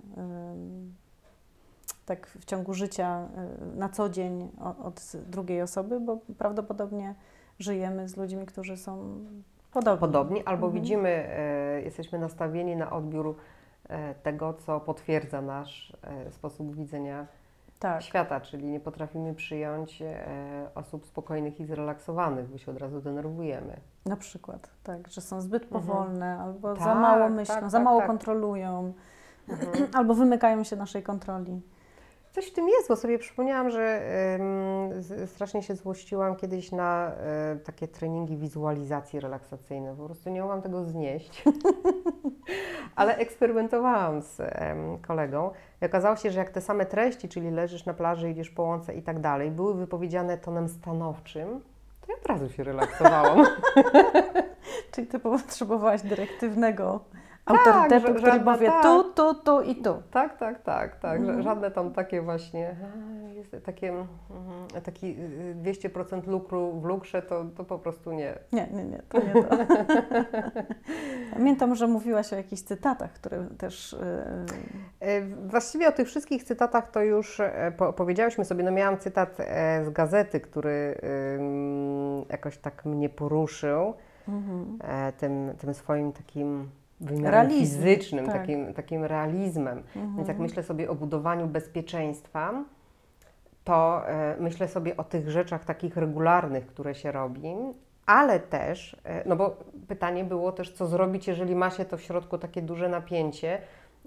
tak 2.06 2.28
w 2.28 2.46
ciągu 2.46 2.74
życia 2.74 3.28
y, 3.74 3.78
na 3.78 3.90
co 3.90 4.10
dzień 4.10 4.50
od 4.84 5.12
drugiej 5.28 5.62
osoby, 5.62 6.00
bo 6.00 6.18
prawdopodobnie 6.38 7.16
żyjemy 7.60 8.08
z 8.10 8.18
ludźmi, 8.18 8.46
którzy 8.46 8.78
są 8.78 9.16
podobni. 9.74 10.00
Podobni, 10.00 10.44
albo 10.46 10.68
Mhm. 10.68 10.84
widzimy, 10.84 11.10
e, 11.10 11.82
jesteśmy 11.82 12.20
nastawieni 12.20 12.76
na 12.76 12.92
odbiór 12.92 13.36
e, 13.90 14.16
tego, 14.16 14.54
co 14.54 14.80
potwierdza 14.80 15.42
nasz 15.42 15.98
e, 16.04 16.32
sposób 16.32 16.76
widzenia 16.76 17.28
Tak. 17.80 18.02
świata, 18.04 18.40
czyli 18.42 18.66
nie 18.66 18.80
potrafimy 18.80 19.34
przyjąć 19.36 20.04
osób 20.76 21.06
spokojnych 21.06 21.60
i 21.60 21.66
zrelaksowanych, 21.66 22.48
bo 22.50 22.58
się 22.58 22.72
od 22.72 22.78
razu 22.78 23.02
denerwujemy. 23.02 23.78
Na 24.06 24.16
przykład, 24.18 24.70
tak, 24.84 25.08
że 25.08 25.22
są 25.22 25.42
zbyt 25.42 25.64
Mhm. 25.64 25.82
powolne, 25.82 26.40
albo 26.40 26.76
za 26.76 26.86
Tak, 26.86 26.98
mało 26.98 27.30
myślą, 27.30 27.56
tak, 27.56 27.70
za 27.70 27.78
tak, 27.78 27.86
mało 27.86 27.98
tak. 28.00 28.08
kontrolują, 28.08 28.94
Mhm. 29.50 29.88
albo 29.98 30.14
wymykają 30.16 30.64
się 30.64 30.76
naszej 30.76 31.04
kontroli. 31.04 31.62
Coś 32.32 32.48
w 32.48 32.54
tym 32.54 32.70
jest, 32.70 32.90
bo 32.90 32.96
sobie 32.96 33.20
przypomniałam, 33.20 33.70
że 33.70 34.02
strasznie 35.26 35.64
się 35.64 35.76
złościłam 35.76 36.36
kiedyś 36.36 36.72
na 36.72 37.08
e, 37.08 37.56
takie 37.64 37.88
treningi 37.88 38.38
wizualizacji 38.38 39.20
relaksacyjnej. 39.20 39.96
Po 39.96 40.06
prostu 40.06 40.30
nie 40.30 40.42
mogłam 40.42 40.62
tego 40.62 40.84
znieść. 40.84 41.44
Ale 42.96 43.18
eksperymentowałam 43.18 44.22
z 44.22 44.42
kolegą 45.08 45.52
i 45.82 45.86
okazało 45.86 46.16
się, 46.16 46.32
że 46.32 46.40
jak 46.40 46.50
te 46.50 46.62
same 46.62 46.86
treści, 46.86 47.30
czyli 47.30 47.52
leżysz 47.52 47.86
na 47.86 47.94
plaży, 47.94 48.30
idziesz 48.30 48.50
po 48.50 48.64
łące 48.64 48.94
i 48.94 49.02
tak 49.02 49.20
dalej, 49.20 49.52
były 49.52 49.74
wypowiedziane 49.74 50.38
tonem 50.38 50.70
stanowczym, 50.70 51.62
to 52.02 52.12
ja 52.12 52.18
od 52.18 52.26
razu 52.26 52.50
się 52.50 52.64
relaksowałam. 52.64 53.46
Czyli 54.92 55.08
ty 55.08 55.20
potrzebowałaś 55.20 56.02
dyrektywnego 56.02 57.00
autorytetu, 57.46 58.08
że- 58.08 58.14
który 58.14 58.32
żadna- 58.32 58.54
powie 58.54 58.68
tak. 58.68 58.84
tu, 58.84 59.04
tu, 59.04 59.34
tu 59.34 59.62
i 59.62 59.76
tu. 59.76 60.02
Tak, 60.12 60.38
tak, 60.38 60.64
tak, 60.64 61.00
tak. 61.00 61.20
Mhm. 61.20 61.42
Żadne 61.42 61.72
tam 61.72 61.94
takie 61.94 62.22
właśnie, 62.22 62.76
jest 63.36 63.56
takie, 63.66 63.90
mhm, 63.90 64.84
taki 64.84 65.16
y, 65.20 65.56
200% 65.64 66.28
lukru 66.28 66.80
w 66.80 66.86
lukrze, 66.86 67.22
to, 67.22 67.46
to 67.58 67.64
po 67.64 67.80
prostu 67.80 68.12
nie. 68.12 68.34
Nie, 68.52 68.68
nie, 68.74 68.84
nie, 68.84 69.02
to 69.10 69.18
nie 69.18 69.34
to. 69.44 69.58
Pamiętam, 71.34 71.76
że 71.76 71.88
mówiłaś 71.88 72.34
o 72.34 72.36
jakichś 72.36 72.62
cytatach, 72.62 73.14
które 73.14 73.46
też... 73.58 73.96
Yy, 74.00 74.82
E, 75.02 75.22
Właściwie 75.22 75.88
o 75.88 75.92
tych 75.92 76.08
wszystkich 76.08 76.44
cytatach 76.44 76.92
to 76.92 77.04
już 77.04 77.40
e, 77.40 77.74
po, 77.78 77.94
powiedziałyśmy 77.94 78.46
sobie. 78.46 78.64
No 78.64 78.72
miałam 78.72 78.98
cytat 78.98 79.38
e, 79.40 79.86
z 79.86 79.90
gazety, 79.90 80.40
który 80.40 81.02
jakoś 82.30 82.58
tak 82.58 82.86
mnie 82.86 83.10
poruszył 83.10 83.94
mhm. 84.28 84.80
tym, 85.18 85.54
tym 85.58 85.74
swoim 85.74 86.12
takim 86.12 86.70
wymiarem 87.02 87.32
Realizmem, 87.32 87.82
fizycznym, 87.82 88.26
tak. 88.26 88.36
takim, 88.36 88.74
takim 88.74 89.04
realizmem. 89.06 89.78
Mhm. 89.78 90.16
Więc 90.16 90.28
jak 90.28 90.40
myślę 90.40 90.64
sobie 90.64 90.90
o 90.90 90.96
budowaniu 90.96 91.48
bezpieczeństwa, 91.48 92.64
to 93.64 94.10
e, 94.10 94.36
myślę 94.40 94.68
sobie 94.68 94.98
o 94.98 95.04
tych 95.04 95.30
rzeczach 95.30 95.66
takich 95.66 95.98
regularnych, 95.98 96.68
które 96.68 96.96
się 96.96 97.12
robi, 97.12 97.56
ale 98.06 98.40
też, 98.40 98.98
e, 99.04 99.30
no 99.30 99.36
bo 99.36 99.58
pytanie 99.88 100.24
było 100.24 100.52
też, 100.52 100.74
co 100.74 100.88
zrobić, 100.88 101.28
jeżeli 101.28 101.56
ma 101.56 101.70
się 101.70 101.86
to 101.86 101.98
w 101.98 102.02
środku 102.02 102.38
takie 102.38 102.62
duże 102.62 102.90
napięcie, 102.90 103.62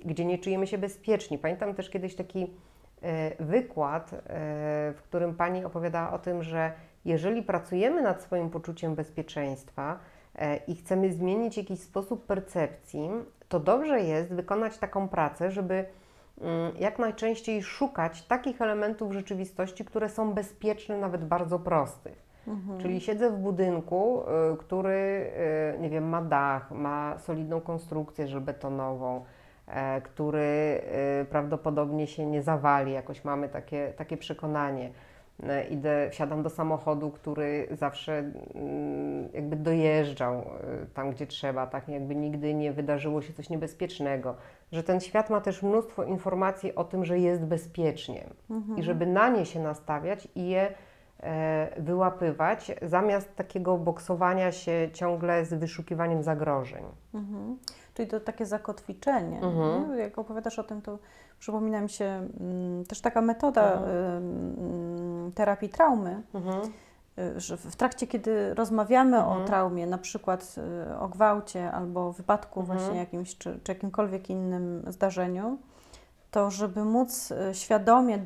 gdzie 0.05 0.25
nie 0.25 0.39
czujemy 0.39 0.67
się 0.67 0.79
bezpieczni. 0.79 1.39
Pamiętam 1.39 1.75
też 1.75 1.91
kiedyś 1.91 2.15
taki 2.15 2.51
e, 3.03 3.45
wykład, 3.45 4.11
w 4.95 5.01
którym 5.03 5.35
pani 5.35 5.65
opowiadała 5.65 6.13
o 6.13 6.19
tym, 6.19 6.43
że 6.43 6.73
jeżeli 7.05 7.43
pracujemy 7.43 8.03
nad 8.03 8.23
swoim 8.23 8.51
poczuciem 8.51 8.95
bezpieczeństwa 8.95 9.99
i 10.67 10.77
chcemy 10.77 11.13
zmienić 11.13 11.57
jakiś 11.57 11.81
sposób 11.81 12.27
percepcji, 12.27 13.11
to 13.49 13.61
dobrze 13.61 14.01
jest 14.01 14.35
wykonać 14.35 14.79
taką 14.79 15.09
pracę, 15.09 15.51
żeby 15.51 15.85
mm, 16.41 16.73
jak 16.79 16.99
najczęściej 16.99 17.63
szukać 17.63 18.23
takich 18.23 18.63
elementów 18.63 19.13
rzeczywistości, 19.13 19.85
które 19.85 20.09
są 20.09 20.33
bezpieczne, 20.33 20.99
nawet 20.99 21.25
bardzo 21.25 21.59
prostych. 21.59 22.25
Mhm. 22.49 22.81
Czyli 22.81 23.01
siedzę 23.01 23.31
w 23.31 23.37
budynku, 23.37 24.23
y, 24.53 24.57
który, 24.57 25.31
y, 25.77 25.81
nie 25.81 25.91
wiem, 25.91 26.09
ma 26.09 26.23
dach, 26.23 26.71
ma 26.71 27.19
solidną 27.19 27.61
konstrukcję 27.61 28.29
żelbetonową, 28.29 29.25
e, 29.67 30.01
który 30.01 30.83
prawdopodobnie 31.31 32.07
się 32.07 32.27
nie 32.27 32.43
zawali, 32.43 32.93
jakoś 32.93 33.25
mamy 33.25 33.49
takie, 33.49 33.93
takie 33.97 34.17
przekonanie. 34.17 34.91
E, 35.43 35.65
Idę, 35.65 36.11
wsiadam 36.11 36.43
do 36.43 36.51
samochodu, 36.51 37.11
który 37.11 37.69
zawsze 37.73 38.19
mm, 38.19 39.29
jakby 39.33 39.57
dojeżdżał 39.57 40.39
y, 40.83 40.87
tam, 40.95 41.11
gdzie 41.11 41.27
trzeba, 41.27 41.67
tak 41.67 41.89
jakby 41.89 42.15
nigdy 42.15 42.55
nie 42.55 42.73
wydarzyło 42.73 43.23
się 43.23 43.33
coś 43.33 43.51
niebezpiecznego. 43.51 44.35
Że 44.73 44.83
ten 44.83 45.01
świat 45.01 45.31
ma 45.31 45.41
też 45.41 45.63
mnóstwo 45.63 46.05
informacji 46.05 46.75
o 46.75 46.85
tym, 46.85 47.05
że 47.05 47.19
jest 47.19 47.43
bezpiecznie 47.45 48.25
Mhm. 48.51 48.79
i 48.79 48.83
żeby 48.83 49.07
na 49.07 49.29
nie 49.29 49.47
się 49.47 49.61
nastawiać 49.61 50.29
i 50.35 50.49
je 50.49 50.75
e, 51.23 51.69
wyłapywać, 51.83 52.73
zamiast 52.83 53.37
takiego 53.37 53.79
boksowania 53.79 54.53
się 54.53 54.89
ciągle 54.93 55.45
z 55.45 55.55
wyszukiwaniem 55.55 56.23
zagrożeń. 56.23 56.85
Mhm. 57.15 57.59
Czyli 57.95 58.09
to 58.09 58.21
takie 58.21 58.47
zakotwiczenie. 58.47 59.41
Mhm. 59.43 59.99
Jak 59.99 60.19
opowiadasz 60.19 60.59
o 60.59 60.65
tym, 60.65 60.83
to 60.83 60.99
przypomina 61.39 61.81
mi 61.81 61.89
się 61.91 62.29
mm, 62.41 62.85
też 62.85 63.01
taka 63.01 63.21
metoda 63.21 63.83
ym, 64.17 65.33
terapii 65.35 65.69
traumy, 65.69 66.23
Mhm. 66.35 66.61
y, 67.19 67.41
że 67.41 67.57
w 67.57 67.77
trakcie, 67.77 68.07
kiedy 68.07 68.55
rozmawiamy 68.55 69.17
Mhm. 69.17 69.43
o 69.43 69.45
traumie, 69.45 69.87
na 69.87 69.99
przykład 69.99 70.55
y, 70.93 70.99
o 70.99 71.09
gwałcie 71.09 71.73
albo 71.73 72.13
wypadku 72.13 72.61
Mhm. 72.61 72.79
właśnie 72.79 72.99
jakimś, 72.99 73.39
czy, 73.39 73.61
czy 73.65 73.73
jakimkolwiek 73.73 74.31
innym 74.31 74.85
zdarzeniu, 74.89 75.59
to 76.31 76.51
żeby 76.51 76.85
móc 76.85 77.31
y, 77.31 77.55
świadomie 77.55 78.19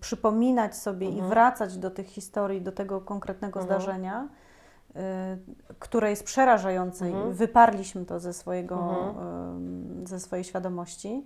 przypominać 0.00 0.76
sobie 0.76 1.06
i 1.06 1.12
Mhm. 1.12 1.28
wracać 1.30 1.78
do 1.78 1.90
tych 1.90 2.06
historii, 2.06 2.62
do 2.62 2.72
tego 2.72 3.00
konkretnego 3.00 3.60
Mhm. 3.60 3.80
zdarzenia, 3.80 4.28
które 5.78 6.10
jest 6.10 6.24
przerażające 6.24 7.06
Mhm. 7.06 7.30
i 7.30 7.34
wyparliśmy 7.34 8.04
to 8.04 8.20
ze, 8.20 8.32
swojego, 8.32 8.74
Mhm. 8.74 9.28
ym, 9.28 10.06
ze 10.06 10.20
swojej 10.20 10.44
świadomości, 10.44 11.24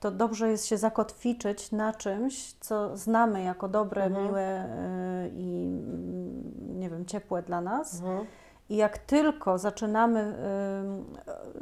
to 0.00 0.10
dobrze 0.10 0.50
jest 0.50 0.66
się 0.66 0.78
zakotwiczyć 0.78 1.72
na 1.72 1.92
czymś, 1.92 2.52
co 2.52 2.96
znamy 2.96 3.42
jako 3.42 3.68
dobre, 3.68 4.04
Mhm. 4.04 4.26
miłe 4.26 4.64
y, 4.64 5.28
i 5.34 5.66
mm, 5.66 6.78
nie 6.80 6.90
wiem, 6.90 7.06
ciepłe 7.06 7.42
dla 7.42 7.60
nas. 7.60 7.94
Mhm. 7.94 8.26
I 8.68 8.76
jak 8.76 8.98
tylko 8.98 9.58
zaczynamy, 9.58 10.34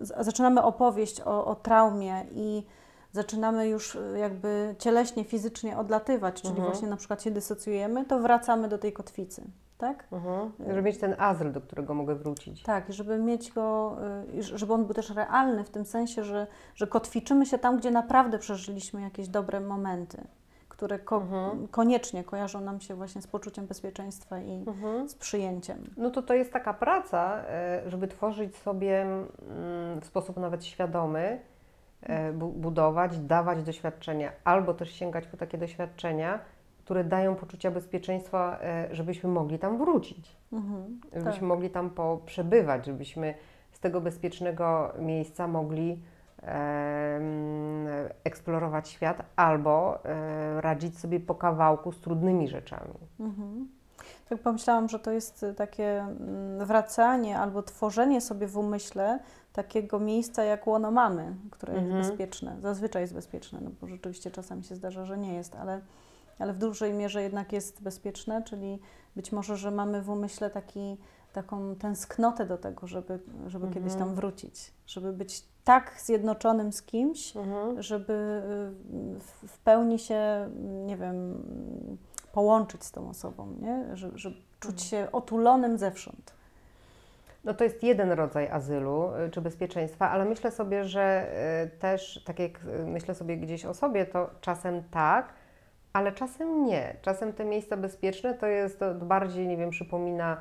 zaczynamy 0.01 0.63
opowieść 0.63 1.21
o, 1.21 1.45
o 1.47 1.55
traumie 1.55 2.25
i 2.33 2.67
zaczynamy 3.13 3.69
już 3.69 3.95
y, 3.95 4.19
jakby 4.19 4.75
cieleśnie, 4.79 5.25
fizycznie 5.25 5.79
odlatywać, 5.79 6.35
czyli 6.35 6.49
Mhm. 6.55 6.69
właśnie 6.71 6.89
na 6.89 6.97
przykład 6.97 7.23
się 7.23 7.31
dysocjujemy, 7.31 8.05
to 8.05 8.19
wracamy 8.21 8.69
do 8.69 8.79
tej 8.79 8.93
kotwicy, 8.93 9.43
tak? 9.79 10.05
Mhm. 10.13 10.53
Żeby 10.69 10.83
mieć 10.83 10.99
ten 10.99 11.15
azyl, 11.19 11.53
do 11.53 11.61
którego 11.61 11.95
mogę 11.95 12.15
wrócić. 12.15 12.63
Tak, 12.63 12.93
żeby 12.93 13.19
mieć 13.19 13.53
go, 13.53 13.97
y, 14.39 14.43
żeby 14.43 14.73
on 14.73 14.85
był 14.85 14.95
też 14.95 15.11
realny 15.11 15.65
w 15.65 15.71
tym 15.71 15.85
sensie, 15.85 16.25
że, 16.25 16.47
że 16.75 16.87
kotwiczymy 16.87 17.47
się 17.47 17.59
tam, 17.59 17.77
gdzie 17.79 17.91
naprawdę 17.91 18.39
przeżyliśmy 18.39 19.01
jakieś 19.03 19.29
dobre 19.29 19.61
momenty, 19.61 20.25
które 20.69 20.99
ko- 20.99 21.17
Mhm. 21.17 21.69
koniecznie 21.69 22.25
kojarzą 22.25 22.61
nam 22.61 22.81
się 22.81 22.95
właśnie 22.95 23.23
z 23.23 23.27
poczuciem 23.27 23.67
bezpieczeństwa 23.67 24.39
i 24.41 24.53
Mhm. 24.69 25.09
z 25.09 25.15
przyjęciem. 25.15 25.95
No 25.97 26.11
to 26.11 26.23
to 26.23 26.35
jest 26.35 26.53
taka 26.53 26.75
praca, 26.75 27.43
e, 27.49 27.83
żeby 27.87 28.09
tworzyć 28.09 28.57
sobie 28.57 29.03
mm, 29.03 30.01
w 30.01 30.07
sposób 30.07 30.37
nawet 30.37 30.65
świadomy, 30.65 31.41
bu- 32.35 32.53
budować, 32.53 33.19
dawać 33.19 33.63
doświadczenia, 33.63 34.33
albo 34.45 34.75
też 34.75 34.91
sięgać 34.91 35.27
po 35.27 35.37
takie 35.37 35.59
doświadczenia, 35.59 36.39
które 36.85 37.05
dają 37.05 37.35
poczucia 37.35 37.71
bezpieczeństwa, 37.71 38.59
e, 38.61 38.89
żebyśmy 38.93 39.31
mogli 39.31 39.59
tam 39.59 39.79
wrócić. 39.79 40.37
Mhm, 40.53 41.01
żebyśmy 41.13 41.33
tak. 41.33 41.43
mogli 41.43 41.71
tam 41.71 41.91
przebywać, 42.27 42.87
żebyśmy 42.87 43.35
z 43.73 43.81
tego 43.81 44.01
bezpiecznego 44.01 44.93
miejsca 44.99 45.49
mogli 45.49 46.03
em, 46.43 47.87
eksplorować 48.25 48.89
świat 48.89 49.23
albo 49.37 50.05
e, 50.05 50.61
radzić 50.61 50.99
sobie 50.99 51.21
po 51.21 51.35
kawałku 51.35 51.93
z 51.93 52.01
trudnymi 52.01 52.49
rzeczami. 52.49 52.95
Mhm. 53.21 53.69
Tak 54.29 54.39
pomyślałam, 54.39 54.89
że 54.89 54.99
to 54.99 55.13
jest 55.13 55.47
takie 55.57 56.01
mm, 56.01 56.67
wracanie 56.67 57.39
albo 57.39 57.63
tworzenie 57.63 58.21
sobie 58.21 58.47
w 58.47 58.57
umyśle 58.57 59.19
takiego 59.53 59.99
miejsca 59.99 60.45
jak 60.45 60.67
łono 60.67 60.91
mamy, 60.91 61.35
które 61.51 61.73
Mhm. 61.73 61.97
jest 61.97 62.11
bezpieczne. 62.11 62.57
Zazwyczaj 62.61 63.03
jest 63.03 63.15
bezpieczne, 63.15 63.59
no 63.63 63.71
bo 63.81 63.87
rzeczywiście 63.87 64.31
czasami 64.31 64.65
się 64.65 64.75
zdarza, 64.75 65.05
że 65.05 65.19
nie 65.19 65.35
jest, 65.35 65.55
ale, 65.57 65.81
ale 66.39 66.53
w 66.53 66.59
dużej 66.59 66.93
mierze 66.95 67.23
jednak 67.23 67.53
jest 67.53 67.83
bezpieczne, 67.83 68.43
czyli 68.43 68.79
być 69.17 69.33
może, 69.33 69.57
że 69.57 69.71
mamy 69.71 70.03
w 70.03 70.11
umyśle 70.11 70.51
taki, 70.51 70.97
taką 71.33 71.77
tęsknotę 71.77 72.47
do 72.47 72.59
tego, 72.59 72.87
żeby, 72.87 73.19
żeby 73.47 73.67
kiedyś 73.67 73.93
Mhm. 73.93 73.99
tam 74.09 74.15
wrócić, 74.15 74.73
żeby 74.87 75.13
być 75.13 75.45
tak 75.65 75.95
zjednoczonym 76.01 76.73
z 76.73 76.83
kimś, 76.83 77.37
Mhm. 77.37 77.83
żeby 77.83 78.13
y, 79.17 79.21
w- 79.21 79.59
pełni 79.59 79.99
się, 79.99 80.51
nie 80.87 80.97
wiem, 80.97 81.43
połączyć 82.33 82.85
z 82.85 82.93
tą 82.93 83.09
osobą, 83.09 83.55
nie? 83.61 83.97
Że, 83.97 84.11
że 84.15 84.33
czuć 84.61 84.83
się 84.83 85.09
otulonym 85.13 85.79
zewsząd. 85.79 86.33
No 87.45 87.55
to 87.55 87.65
jest 87.65 87.83
jeden 87.83 88.13
rodzaj 88.13 88.49
azylu 88.51 89.11
y, 89.27 89.31
czy 89.31 89.41
bezpieczeństwa, 89.41 90.11
ale 90.11 90.25
myślę 90.25 90.51
sobie, 90.51 90.85
że 90.85 91.27
y, 91.65 91.79
też, 91.79 92.23
tak 92.27 92.39
jak 92.39 92.61
myślę 92.87 93.15
sobie 93.15 93.37
gdzieś 93.37 93.65
o 93.65 93.75
sobie, 93.75 94.07
to 94.07 94.31
czasem 94.41 94.83
tak, 94.91 95.29
ale 95.95 96.13
czasem 96.13 96.65
nie. 96.65 96.97
Czasem 97.03 97.33
te 97.33 97.45
miejsca 97.45 97.77
bezpieczne 97.77 98.35
to 98.35 98.47
jest, 98.47 98.79
to 98.79 98.95
bardziej, 98.95 99.47
nie 99.47 99.57
wiem, 99.57 99.71
przypomina 99.71 100.37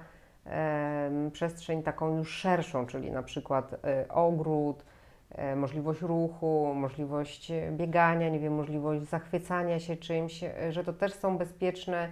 em, 0.46 1.32
przestrzeń 1.32 1.84
taką 1.84 2.18
już 2.18 2.32
szerszą, 2.32 2.86
czyli 2.86 3.12
na 3.12 3.24
przykład 3.24 3.74
y, 3.74 3.78
ogród, 4.12 4.86
e, 5.32 5.56
możliwość 5.56 6.02
ruchu, 6.02 6.74
możliwość 6.76 7.52
e, 7.52 7.72
biegania, 7.72 8.30
nie 8.30 8.40
wiem, 8.40 8.56
możliwość 8.56 9.04
zachwycania 9.04 9.80
się 9.80 9.98
czymś, 9.98 10.44
e, 10.44 10.72
że 10.72 10.84
to 10.84 10.94
też 10.94 11.14
są 11.14 11.38
bezpieczne 11.38 12.10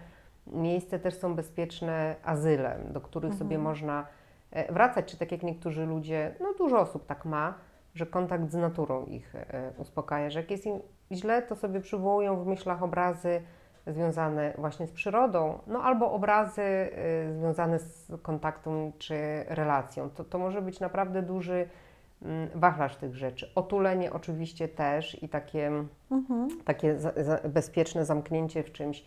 miejsca, 0.47 0.99
też 0.99 1.13
są 1.13 1.35
bezpieczne 1.35 2.15
azyle, 2.23 2.79
do 2.89 3.01
których 3.01 3.33
sobie 3.33 3.57
można 3.57 4.07
e, 4.51 4.73
wracać, 4.73 5.05
czy 5.05 5.17
tak 5.17 5.31
jak 5.31 5.43
niektórzy 5.43 5.85
ludzie, 5.85 6.35
no 6.39 6.53
dużo 6.57 6.79
osób 6.79 7.05
tak 7.05 7.25
ma, 7.25 7.53
że 7.95 8.05
kontakt 8.05 8.51
z 8.51 8.55
naturą 8.55 9.05
ich 9.05 9.35
e, 9.35 9.71
uspokaja, 9.77 10.29
że 10.29 10.39
jak 10.39 10.51
jest 10.51 10.65
im 10.65 10.79
źle, 11.11 11.41
to 11.41 11.55
sobie 11.55 11.79
przywołują 11.79 12.43
w 12.43 12.47
myślach 12.47 12.83
obrazy 12.83 13.41
związane 13.87 14.53
właśnie 14.57 14.87
z 14.87 14.91
przyrodą, 14.91 15.59
no 15.67 15.83
albo 15.83 16.11
obrazy 16.11 16.61
e, 16.61 16.89
związane 17.33 17.79
z 17.79 18.11
kontaktem 18.21 18.91
czy 18.97 19.15
relacją. 19.47 20.09
To, 20.09 20.23
to 20.23 20.39
może 20.39 20.61
być 20.61 20.79
naprawdę 20.79 21.21
duży 21.21 21.67
mm, 22.21 22.49
wachlarz 22.55 22.95
tych 22.95 23.15
rzeczy. 23.15 23.51
Otulenie 23.55 24.13
oczywiście 24.13 24.67
też 24.67 25.23
i 25.23 25.29
takie, 25.29 25.71
Mhm. 26.11 26.47
takie 26.65 26.99
za, 26.99 27.11
za, 27.23 27.39
bezpieczne 27.49 28.05
zamknięcie 28.05 28.63
w 28.63 28.71
czymś 28.71 29.05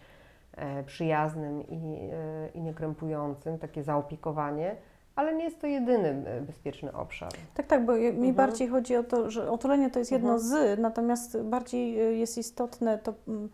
e, 0.56 0.82
przyjaznym 0.82 1.68
i, 1.68 2.08
e, 2.12 2.48
i 2.54 2.60
niekrępującym, 2.62 3.58
takie 3.58 3.82
zaopiekowanie, 3.82 4.76
ale 5.16 5.34
nie 5.34 5.44
jest 5.44 5.60
to 5.60 5.66
jedyny 5.66 6.08
e, 6.26 6.40
bezpieczny 6.40 6.92
obszar. 6.92 7.32
Tak, 7.54 7.66
tak, 7.66 7.86
bo 7.86 7.92
mi 7.92 8.06
Mhm. 8.08 8.34
bardziej 8.34 8.68
chodzi 8.68 8.96
o 8.96 9.02
to, 9.04 9.30
że 9.30 9.50
otulenie 9.50 9.90
to 9.90 9.98
jest 9.98 10.12
jedno 10.12 10.32
Mhm. 10.34 10.48
z, 10.76 10.80
natomiast 10.80 11.42
bardziej 11.42 12.00
y, 12.08 12.16
jest 12.16 12.38
istotne 12.38 12.98
to 12.98 13.14
mm, 13.28 13.48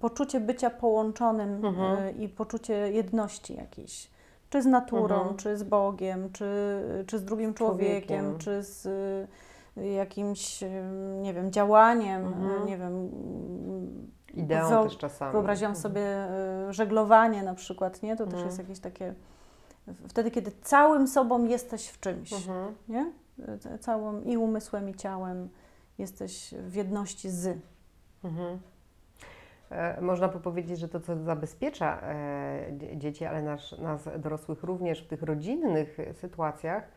poczucie 0.00 0.40
bycia 0.40 0.70
połączonym 0.70 1.64
Mhm. 1.64 2.06
y, 2.06 2.10
i 2.12 2.28
poczucie 2.28 2.74
jedności 2.92 3.54
jakiejś. 3.56 4.10
Czy 4.50 4.62
z 4.62 4.66
naturą, 4.66 5.16
Mhm. 5.16 5.36
czy 5.36 5.56
z 5.56 5.62
Bogiem, 5.62 6.32
czy, 6.32 6.46
czy 7.06 7.18
z 7.18 7.24
drugim 7.24 7.54
człowiekiem, 7.54 8.20
człowiekiem. 8.24 8.38
czy 8.38 8.62
z 8.62 8.88
jakimś, 9.96 10.64
nie 11.22 11.34
wiem, 11.34 11.52
działaniem, 11.52 12.26
Mhm. 12.26 12.66
nie 12.66 12.78
wiem, 12.78 13.10
Ideą 14.34 14.84
też 14.84 14.96
czasami. 14.98 15.32
Wyobraziłam 15.32 15.70
Mhm. 15.72 15.82
sobie 15.82 16.06
żeglowanie 16.70 17.42
na 17.42 17.54
przykład, 17.54 18.02
nie? 18.02 18.16
To 18.16 18.24
też 18.24 18.32
Mhm. 18.34 18.46
jest 18.46 18.58
jakieś 18.58 18.80
takie, 18.80 19.14
wtedy 20.08 20.30
kiedy 20.30 20.52
całym 20.62 21.08
sobą 21.08 21.44
jesteś 21.44 21.88
w 21.88 22.00
czymś 22.00 22.32
Mhm. 22.32 22.74
nie? 22.88 23.12
C- 23.60 23.78
Całym 23.78 24.24
i 24.24 24.36
umysłem, 24.36 24.88
i 24.88 24.94
ciałem 24.94 25.48
jesteś 25.98 26.54
w 26.58 26.74
jedności 26.74 27.30
z. 27.30 27.58
Mhm. 28.24 28.58
E, 29.70 30.00
Można 30.00 30.28
by 30.28 30.40
powiedzieć, 30.40 30.78
że 30.78 30.88
to, 30.88 31.00
co 31.00 31.16
zabezpiecza 31.24 32.00
e, 32.02 32.68
dzie- 32.72 32.96
dzieci, 32.96 33.24
ale 33.24 33.42
nas, 33.42 33.74
nas 33.78 34.08
dorosłych 34.18 34.62
również 34.62 35.02
w 35.04 35.06
tych 35.08 35.22
rodzinnych 35.22 36.00
e, 36.00 36.14
sytuacjach, 36.14 36.88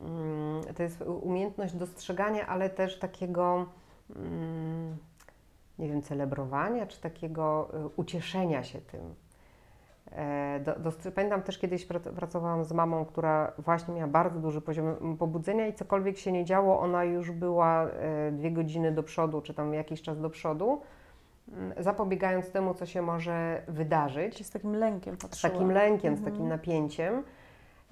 mm, 0.00 0.62
to 0.76 0.82
jest 0.82 1.02
umiejętność 1.02 1.74
dostrzegania, 1.74 2.46
ale 2.46 2.70
też 2.70 2.98
takiego, 2.98 3.66
mm, 4.16 4.96
nie 5.78 5.88
wiem, 5.88 6.02
celebrowania, 6.02 6.86
czy 6.86 7.00
takiego 7.00 7.70
e, 7.74 7.88
ucieszenia 7.96 8.64
się 8.64 8.80
tym. 8.80 9.14
E, 10.16 10.60
Do, 10.64 10.72
dostr- 10.72 11.10
pamiętam 11.12 11.42
też 11.42 11.58
kiedyś 11.58 11.86
prac- 11.86 12.12
pracowałam 12.14 12.64
z 12.64 12.72
mamą, 12.72 13.04
która 13.04 13.52
właśnie 13.58 13.94
miała 13.94 14.08
bardzo 14.08 14.40
duży 14.40 14.60
poziom 14.60 15.16
pobudzenia 15.18 15.66
i 15.66 15.74
cokolwiek 15.74 16.18
się 16.18 16.32
nie 16.32 16.44
działo, 16.44 16.80
ona 16.80 17.04
już 17.04 17.30
była 17.30 17.82
e, 17.84 18.32
dwie 18.32 18.50
godziny 18.50 18.92
do 18.92 19.02
przodu, 19.02 19.40
czy 19.40 19.54
tam 19.54 19.74
jakiś 19.74 20.02
czas 20.02 20.20
do 20.20 20.30
przodu, 20.30 20.80
mm, 21.52 21.72
zapobiegając 21.78 22.50
temu, 22.50 22.74
co 22.74 22.86
się 22.86 23.02
może 23.02 23.62
wydarzyć 23.68 24.46
z 24.46 24.50
takim 24.50 24.74
lękiem 24.76 25.14
z 25.16 25.18
patrzyła. 25.22 25.52
takim 25.52 25.70
lękiem, 25.72 26.16
z 26.16 26.18
Mhm. 26.18 26.34
takim 26.34 26.48
napięciem. 26.48 27.22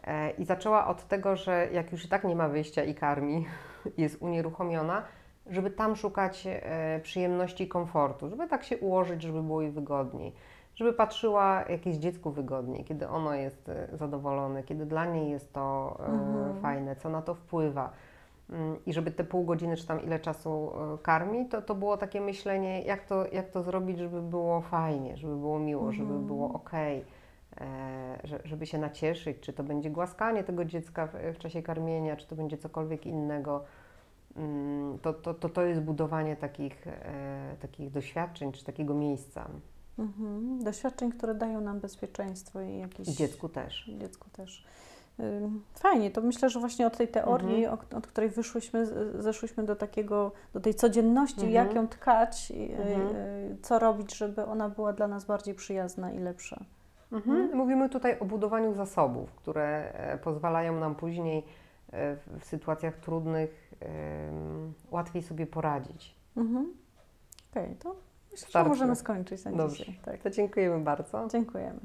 E, 0.07 0.31
I 0.31 0.45
zaczęła 0.45 0.87
od 0.87 1.09
tego, 1.09 1.37
że 1.37 1.69
jak 1.73 1.93
już 1.93 2.05
i 2.05 2.09
tak 2.09 2.25
nie 2.25 2.37
ma 2.37 2.49
wyjścia 2.49 2.85
i 2.85 2.95
karmi, 2.95 3.47
jest 3.99 4.23
unieruchomiona, 4.23 5.03
żeby 5.47 5.71
tam 5.71 5.97
szukać 5.97 6.49
przyjemności 7.03 7.65
i 7.65 7.69
komfortu, 7.69 8.29
żeby 8.29 8.49
tak 8.49 8.65
się 8.65 8.79
ułożyć, 8.79 9.23
żeby 9.23 9.43
było 9.43 9.63
jej 9.63 9.71
wygodniej. 9.71 10.33
Żeby 10.77 10.93
patrzyła, 10.93 11.65
jak 11.69 11.87
jest 11.87 11.99
dziecku 11.99 12.31
wygodniej, 12.31 12.85
kiedy 12.85 13.09
ono 13.09 13.35
jest 13.35 13.69
e, 13.69 13.89
zadowolone, 13.93 14.63
kiedy 14.63 14.87
dla 14.87 15.05
niej 15.07 15.31
jest 15.31 15.53
to 15.53 15.97
e, 16.01 16.07
Mhm. 16.07 16.55
fajne, 16.63 16.97
co 16.97 17.09
na 17.11 17.23
to 17.23 17.35
wpływa. 17.35 17.91
Mm, 18.51 18.77
I 18.87 18.93
żeby 18.93 19.11
te 19.11 19.25
pół 19.25 19.45
godziny, 19.45 19.77
czy 19.77 19.87
tam 19.87 20.03
ile 20.03 20.19
czasu 20.21 20.71
e, 20.95 20.99
karmi, 20.99 21.49
to, 21.49 21.63
to 21.63 21.75
było 21.75 21.97
takie 21.97 22.21
myślenie, 22.21 22.83
jak 22.83 23.05
to, 23.05 23.27
jak 23.33 23.51
to 23.51 23.63
zrobić, 23.63 23.99
żeby 23.99 24.23
było 24.23 24.61
fajnie, 24.61 25.17
żeby 25.17 25.37
było 25.37 25.59
miło, 25.59 25.93
żeby 25.93 26.09
Mhm. 26.11 26.27
było 26.27 26.53
okej 26.53 27.05
e, 27.61 28.19
że, 28.25 28.41
żeby 28.45 28.67
się 28.67 28.79
nacieszyć, 28.79 29.41
czy 29.41 29.53
to 29.53 29.63
będzie 29.65 29.91
głaskanie 29.91 30.45
tego 30.45 30.65
dziecka 30.65 31.07
w, 31.07 31.13
w 31.35 31.39
czasie 31.39 31.63
karmienia, 31.63 32.17
czy 32.17 32.27
to 32.27 32.37
będzie 32.37 32.59
cokolwiek 32.59 33.07
innego. 33.07 33.65
Mm, 34.37 34.99
To, 35.03 35.13
to, 35.13 35.35
to, 35.35 35.49
to 35.49 35.63
jest 35.63 35.81
budowanie 35.81 36.37
takich, 36.37 36.87
e, 36.87 37.57
takich 37.61 37.91
doświadczeń, 37.91 38.53
czy 38.53 38.65
takiego 38.65 38.95
miejsca. 38.95 39.49
Mhm. 39.99 40.65
Doświadczeń, 40.65 41.13
które 41.13 41.35
dają 41.35 41.61
nam 41.61 41.81
bezpieczeństwo 41.81 42.61
i 42.61 42.79
jakieś... 42.79 43.09
Dziecku 43.09 43.49
też. 43.49 43.91
Dziecku 43.99 44.31
też. 44.31 44.65
Fajnie, 45.75 46.11
to 46.11 46.21
myślę, 46.21 46.51
że 46.51 46.61
właśnie 46.61 46.87
od 46.87 46.97
tej 46.97 47.09
teorii, 47.09 47.65
Mhm. 47.65 47.79
o- 47.93 47.97
od 47.97 48.07
której 48.07 48.31
wyszłyśmy, 48.31 48.87
zeszłyśmy 49.23 49.65
do 49.65 49.77
takiego, 49.77 50.33
do 50.53 50.61
tej 50.61 50.75
codzienności, 50.75 51.47
Mhm. 51.47 51.53
jak 51.55 51.75
ją 51.75 51.89
tkać, 51.89 52.51
i, 52.51 52.73
Mhm. 52.73 53.17
y, 53.17 53.57
co 53.63 53.79
robić, 53.79 54.17
żeby 54.17 54.45
ona 54.47 54.69
była 54.69 54.93
dla 54.93 55.09
nas 55.09 55.25
bardziej 55.25 55.55
przyjazna 55.55 56.13
i 56.13 56.19
lepsza. 56.19 56.65
Mhm. 57.13 57.57
Mówimy 57.57 57.89
tutaj 57.89 58.19
o 58.19 58.25
budowaniu 58.25 58.75
zasobów, 58.75 59.33
które 59.33 59.93
e, 59.93 60.19
pozwalają 60.19 60.81
nam 60.81 60.95
później 60.95 61.45
e, 61.93 62.17
w, 62.17 62.45
sytuacjach 62.45 62.97
trudnych 62.97 63.75
łatwiej 64.91 65.23
sobie 65.23 65.47
poradzić. 65.47 66.15
Mhm. 66.37 66.73
Okej, 67.51 67.77
to 67.77 67.97
Myślę, 68.35 68.63
że 68.63 68.69
możemy 68.69 68.97
skończyć 68.97 69.45
na 69.45 69.53
Dobrze. 69.53 69.77
dzisiaj. 69.77 69.99
Tak. 70.05 70.21
To 70.23 70.31
dziękujemy 70.31 70.85
bardzo. 70.85 71.29
Dziękujemy. 71.33 71.81